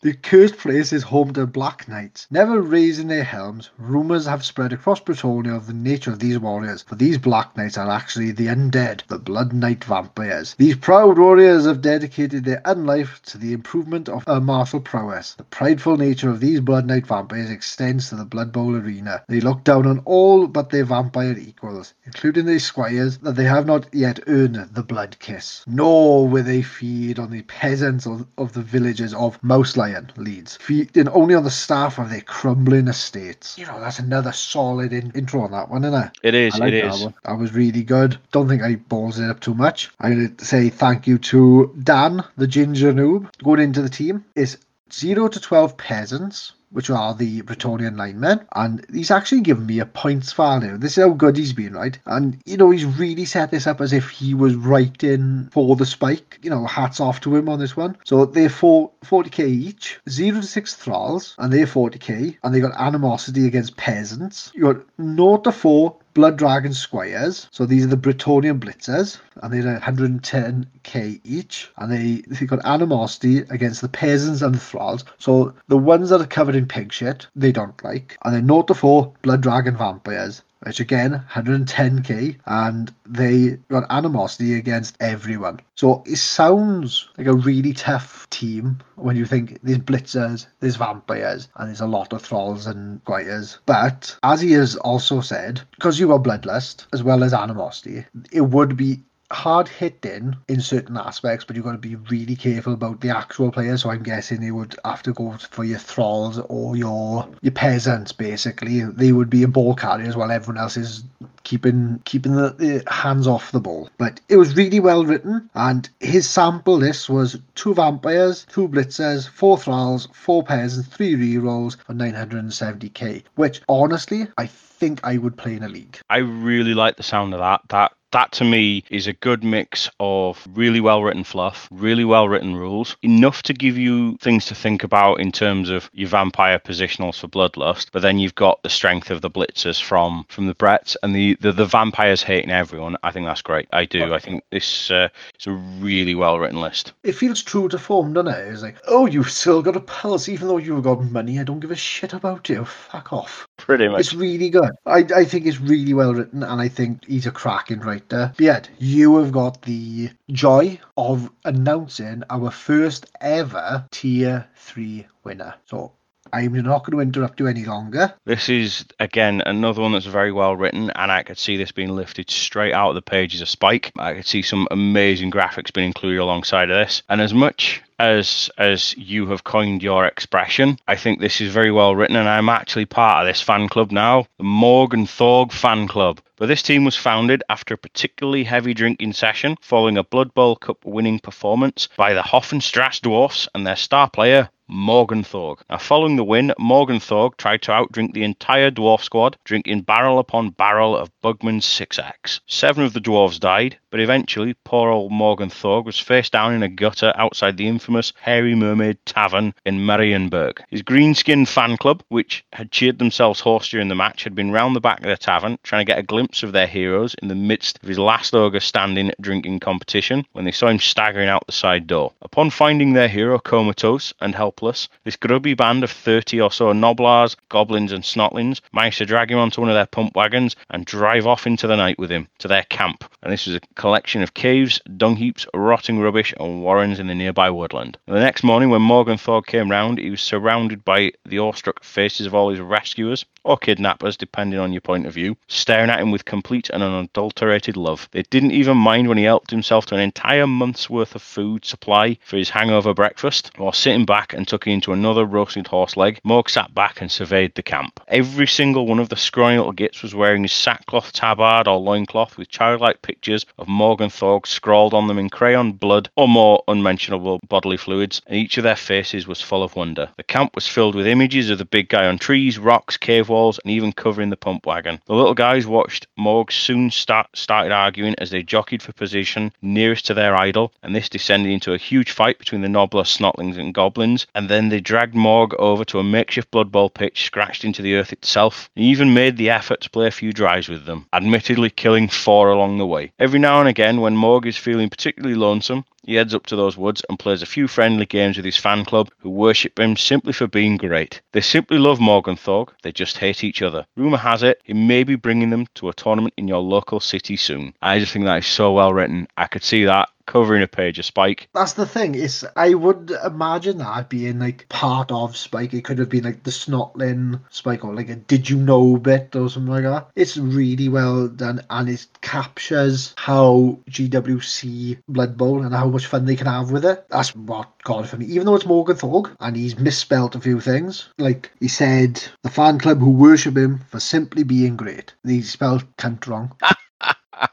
[0.04, 2.28] The cursed place is home to Black Knights.
[2.30, 6.84] Never raising their helms, rumours have spread across Bretonnia of the nature of these warriors,
[6.84, 10.56] for these Black Knights are actually the undead, the Blood Knight vampires.
[10.58, 15.36] These proud warriors have dedicated their unlife to the improvement of a martial prowess.
[15.36, 19.24] The prideful nature of these Blood Knight vampires extends to the Blood Bowl arena.
[19.30, 23.66] They look down on all but their vampire equals, including their squires, that they have
[23.66, 25.64] not yet earned the Blood Kiss.
[25.66, 30.58] Nor will they feed on the peasants of, of the villages of Mouse Lion leads,
[30.58, 33.58] feeding only on the staff of their crumbling estates.
[33.58, 36.12] You know, that's another solid in- intro on that one, isn't it?
[36.24, 37.04] It is, like it that is.
[37.04, 37.14] one.
[37.26, 38.18] That was really good.
[38.32, 39.92] Don't think I balls it up too much.
[40.00, 43.30] I'm going to say thank you to Dan, the ginger noob.
[43.44, 44.58] Going into the team is
[44.92, 49.86] 0 to 12 peasants, which are the Bretonnian linemen, and he's actually given me a
[49.86, 50.78] points value.
[50.78, 51.98] This is how good he's been, right?
[52.06, 55.86] And you know, he's really set this up as if he was writing for the
[55.86, 56.40] spike.
[56.42, 57.98] You know, hats off to him on this one.
[58.04, 62.80] So they're four, 40k each, zero to six thralls, and they're 40k, and they got
[62.80, 64.52] animosity against peasants.
[64.54, 67.48] You got 0 to 4 Blood Dragon Squires.
[67.52, 71.72] So these are the Bretonnian Blitzers, and they're 110k each.
[71.78, 75.04] And they they got animosity against the peasants and the thralls.
[75.18, 78.18] So the ones that are covered in pig shit, they don't like.
[78.24, 80.44] And then 0 to 4 Blood Dragon Vampires.
[80.66, 85.60] Which again, 110k, and they got animosity against everyone.
[85.76, 91.50] So it sounds like a really tough team when you think there's blitzers, there's vampires,
[91.58, 93.60] and there's a lot of thralls and squires.
[93.66, 98.42] But as he has also said, because you got bloodlust as well as animosity, it
[98.42, 99.04] would be
[99.34, 103.52] hard hitting in certain aspects, but you've got to be really careful about the actual
[103.52, 103.84] players.
[103.84, 108.12] So I'm guessing they would have to go for your thralls or your your peasants.
[108.12, 111.04] Basically, they would be in ball carriers while everyone else is
[111.44, 113.90] keeping keeping the, the hands off the ball.
[113.98, 119.28] But it was really well written, and his sample list was two vampires, two blitzers,
[119.28, 123.24] four thralls, four peasants, three rerolls for 970k.
[123.36, 126.00] Which honestly, I think I would play in a league.
[126.10, 127.62] I really like the sound of that.
[127.70, 132.30] That That to me is a good mix of really well written fluff, really well
[132.30, 136.60] written rules, enough to give you things to think about in terms of your vampire
[136.60, 140.54] positionals for bloodlust, but then you've got the strength of the blitzers from from the
[140.54, 142.98] Bretts and the the, the vampires hating everyone.
[143.02, 143.68] I think that's great.
[143.74, 144.14] I do.
[144.14, 145.10] I think this uh,
[145.40, 146.94] is a really well written list.
[147.02, 148.48] It feels true to form, doesn't it?
[148.48, 151.40] It's like, oh, you've still got a pulse, even though you've got money.
[151.40, 152.64] I don't give a shit about you.
[152.64, 153.48] Fuck off.
[153.58, 154.02] Pretty much.
[154.02, 154.70] It's really good.
[154.86, 158.03] I, I think it's really well written, and I think he's a cracking writer.
[158.10, 165.56] But yet, you have got the joy of announcing our first ever Tier 3 winner.
[165.66, 165.94] So
[166.34, 168.14] I'm not going to interrupt you any longer.
[168.26, 171.96] This is again another one that's very well written, and I could see this being
[171.96, 173.92] lifted straight out of the pages of Spike.
[173.98, 178.50] I could see some amazing graphics being included alongside of this, and as much as
[178.58, 182.50] as you have coined your expression, I think this is very well written, and I'm
[182.50, 186.20] actually part of this fan club now, the Morgan Thorg fan club.
[186.44, 190.58] But this team was founded after a particularly heavy drinking session following a Blood Bowl
[190.58, 195.60] Cup winning performance by the Hoffenstrasse Dwarfs and their star player Morgan Thorg.
[195.70, 200.18] Now, following the win, Morgan Thorg tried to outdrink the entire dwarf squad, drinking barrel
[200.18, 202.40] upon barrel of Bugman's 6X.
[202.48, 206.64] Seven of the dwarves died, but eventually, poor old Morgan Thorg was face down in
[206.64, 210.64] a gutter outside the infamous Hairy Mermaid Tavern in Marienburg.
[210.70, 214.76] His green-skinned fan club, which had cheered themselves hoarse during the match, had been round
[214.76, 217.36] the back of the tavern, trying to get a glimpse of their heroes in the
[217.36, 221.52] midst of his last August standing drinking competition when they saw him staggering out the
[221.52, 222.12] side door.
[222.24, 227.36] Upon finding their hero comatose and helpless, this grubby band of 30 or so gnoblars,
[227.50, 231.28] goblins, and snotlings managed to drag him onto one of their pump wagons and drive
[231.28, 233.04] off into the night with him to their camp.
[233.22, 237.16] And this was a collection of caves, dung heaps, rotting rubbish, and warrens in the
[237.16, 237.98] nearby woodland.
[238.08, 241.84] And the next morning, when Morgan Thorg came round, he was surrounded by the awestruck
[241.84, 246.00] faces of all his rescuers, or kidnappers, depending on your point of view, staring at
[246.00, 248.08] him with complete and unadulterated love.
[248.12, 251.66] They didn't even mind when he helped himself to an entire month's worth of food
[251.66, 256.20] supply for his hangover breakfast, while sitting back and tucking into another roasted horse leg,
[256.24, 258.00] Morg sat back and surveyed the camp.
[258.08, 262.38] Every single one of the scrawny little gits was wearing his sackcloth tabard or loincloth
[262.38, 267.40] with childlike pictures of Morgan Thorg scrawled on them in crayon, blood, or more unmentionable
[267.48, 270.10] bodily fluids, and each of their faces was full of wonder.
[270.18, 273.60] The camp was filled with images of the big guy on trees, rocks, cave walls,
[273.64, 275.00] and even covering the pump wagon.
[275.06, 280.06] The little guys watched Morg soon start, started arguing as they jockeyed for position nearest
[280.08, 283.74] to their idol, and this descended into a huge fight between the nobler snotlings and
[283.74, 287.82] goblins, and then they dragged Morg over to a makeshift Blood Bowl pitch scratched into
[287.82, 291.08] the earth itself, and even made the effort to play a few drives with them,
[291.14, 293.12] admittedly killing four along the way.
[293.20, 296.78] Every now and again, when Morg is feeling particularly lonesome, he heads up to those
[296.78, 300.34] woods and plays a few friendly games with his fan club, who worship him simply
[300.34, 301.22] for being great.
[301.32, 302.70] They simply love Morgan Thorg.
[302.84, 303.86] They just hate each other.
[303.96, 307.38] Rumour has it, he may be bringing them to a tournament in your local city
[307.38, 307.74] soon.
[307.82, 309.28] I just think that is so well written.
[309.38, 311.50] I could see that covering a page of Spike.
[311.54, 312.16] That's the thing.
[312.16, 315.74] Is I would imagine that being like part of Spike.
[315.74, 319.36] It could have been like the Snotling Spike or like a Did You Know bit
[319.36, 320.10] or something like that.
[320.16, 326.26] It's really well done and it captures how GWC Blood Bowl and how much fun
[326.26, 327.06] they can have with it.
[327.10, 328.26] That's what got it for me.
[328.26, 331.10] Even though it's Morgan Thorg and he's misspelt a few things.
[331.18, 335.14] Like he said, the fan club who worship him for simply being great.
[335.26, 336.52] He spelled cunt wrong.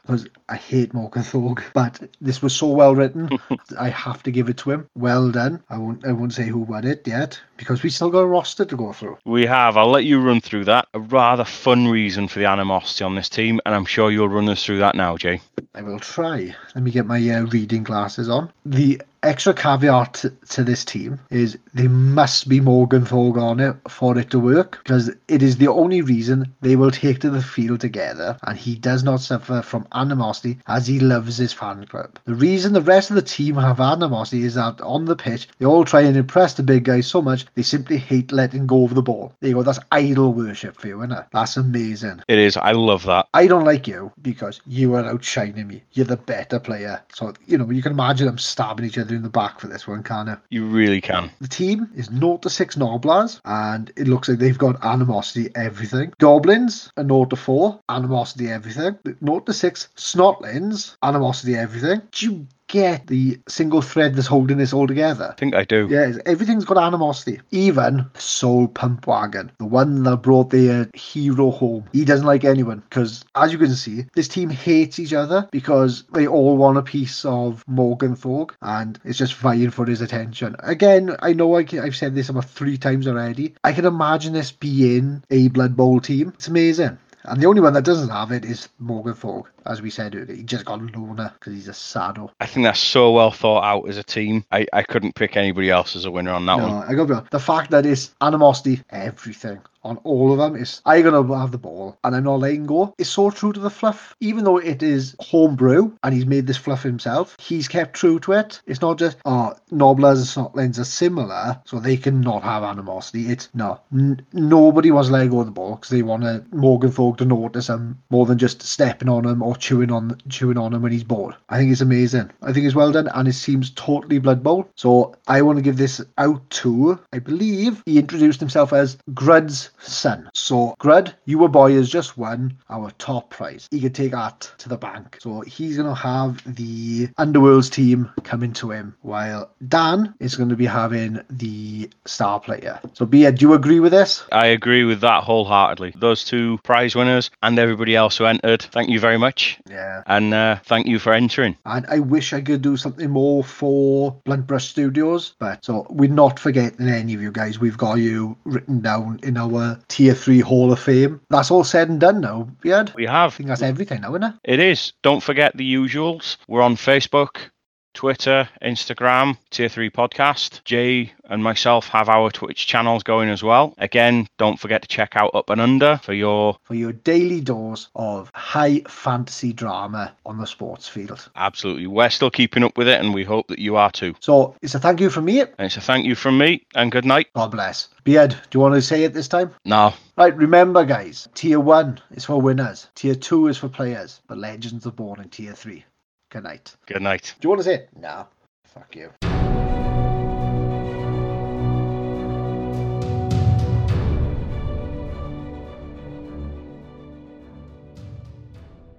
[0.01, 3.29] because I hate Morgan Thorg, but this was so well written.
[3.79, 4.87] I have to give it to him.
[4.95, 5.63] Well done.
[5.69, 6.05] I won't.
[6.05, 8.93] I won't say who won it yet because we still got a roster to go
[8.93, 9.17] through.
[9.25, 9.77] We have.
[9.77, 10.87] I'll let you run through that.
[10.93, 14.49] A rather fun reason for the animosity on this team, and I'm sure you'll run
[14.49, 15.41] us through that now, Jay.
[15.75, 16.55] I will try.
[16.75, 18.51] Let me get my uh, reading glasses on.
[18.65, 23.75] The extra caveat to, to, this team is they must be Morgan Thorg on it
[23.87, 27.41] for it to work because it is the only reason they will take to the
[27.41, 32.17] field together and he does not suffer from animosity as he loves his fan club.
[32.25, 35.65] The reason the rest of the team have animosity is that on the pitch they
[35.65, 38.95] all try and impress the big guys so much they simply hate letting go of
[38.95, 39.33] the ball.
[39.39, 41.25] There you go, that's idol worship for you, isn't it?
[41.31, 42.23] That's amazing.
[42.27, 42.57] It is.
[42.57, 43.27] I love that.
[43.33, 45.83] I don't like you because you are outshining me.
[45.91, 47.01] You're the better player.
[47.13, 49.87] So, you know, you can imagine them stabbing each other in the back for this
[49.87, 50.37] one, can't you?
[50.49, 51.31] You really can.
[51.39, 56.13] The team is 0 to 6 gnoblars, and it looks like they've got animosity everything.
[56.19, 58.97] Goblins are 0 to 4, animosity everything.
[59.23, 62.01] 0 to 6 Snotlins, animosity everything.
[62.11, 65.29] Do you get the single thread that's holding this all together?
[65.31, 65.87] I think I do.
[65.89, 67.39] Yeah, everything's got animosity.
[67.51, 71.85] Even Soul Pump Wagon, the one that brought their uh, hero home.
[71.91, 76.03] He doesn't like anyone because, as you can see, this team hates each other because
[76.13, 80.55] they all want a piece of Morgan Thorg and it's just vying for his attention.
[80.59, 83.55] Again, I know I can, I've said this about three times already.
[83.63, 86.29] I can imagine this being a Blood Bowl team.
[86.35, 86.97] It's amazing.
[87.23, 89.45] And the only one that doesn't have it is Morgan Thorg.
[89.65, 92.31] as we said earlier, he just got Loner because he's a sado.
[92.39, 94.45] I think that's so well thought out as a team.
[94.51, 96.87] I, I couldn't pick anybody else as a winner on that No, one.
[96.87, 101.37] I got the fact that it's animosity, everything on all of them is I'm gonna
[101.37, 102.93] have the ball and I'm not letting go.
[102.97, 106.57] It's so true to the fluff, even though it is homebrew and he's made this
[106.57, 107.35] fluff himself.
[107.39, 108.61] He's kept true to it.
[108.67, 113.29] It's not just oh gnoblars and Snotlings are similar, so they cannot have animosity.
[113.29, 116.43] It's no, n- nobody wants to let go of the ball because they want to
[116.51, 120.73] Morgan to notice him more than just stepping on him or chewing on chewing on
[120.73, 121.35] him when he's bored.
[121.49, 122.29] I think it's amazing.
[122.41, 124.69] I think it's well done and it seems totally Blood Bowl.
[124.75, 129.70] So I want to give this out to I believe he introduced himself as Grud's
[129.79, 130.29] son.
[130.33, 133.67] So Grud, you a boy has just won our top prize.
[133.71, 135.17] He could take that to the bank.
[135.21, 140.55] So he's gonna have the Underworld's team coming to him while Dan is going to
[140.55, 142.79] be having the star player.
[142.93, 144.23] So Bia, do you agree with this?
[144.31, 145.93] I agree with that wholeheartedly.
[145.97, 149.59] Those two prize winners and everybody else who entered, thank you very much.
[149.69, 150.03] Yeah.
[150.07, 151.57] And uh, thank you for entering.
[151.65, 156.09] And I wish I could do something more for Blunt Brush Studios, but so we're
[156.09, 157.59] not forgetting any of you guys.
[157.59, 159.47] We've got you written down in our
[159.87, 161.21] Tier 3 Hall of Fame.
[161.29, 162.91] That's all said and done now, Beard.
[162.95, 163.33] We have.
[163.33, 164.33] I think that's everything now, isn't it?
[164.43, 164.93] It is.
[165.01, 166.37] Don't forget the usuals.
[166.47, 167.50] We're on Facebook,
[167.93, 170.63] Twitter, Instagram, Tier 3 Podcast.
[170.63, 173.73] Jay and myself have our Twitch channels going as well.
[173.77, 177.89] Again, don't forget to check out Up and Under for your For your daily dose
[177.95, 181.29] of high fantasy drama on the sports field.
[181.35, 181.87] absolutely.
[181.87, 184.15] We're still keeping up with it, and we hope that you are too.
[184.19, 185.41] So it's a thank you from me.
[185.41, 187.27] And it's a thank you from me, and good night.
[187.35, 187.89] God bless.
[188.03, 189.51] Beard, do you want to say it this time?
[189.65, 189.93] No.
[190.17, 194.85] Right, remember, guys, tier one is for winners, tier two is for players, but legends
[194.87, 195.85] are born in tier three.
[196.31, 196.75] Good night.
[196.85, 197.35] Good night.
[197.39, 197.89] Do you want to say it?
[197.93, 198.25] No.
[198.63, 199.11] Fuck you.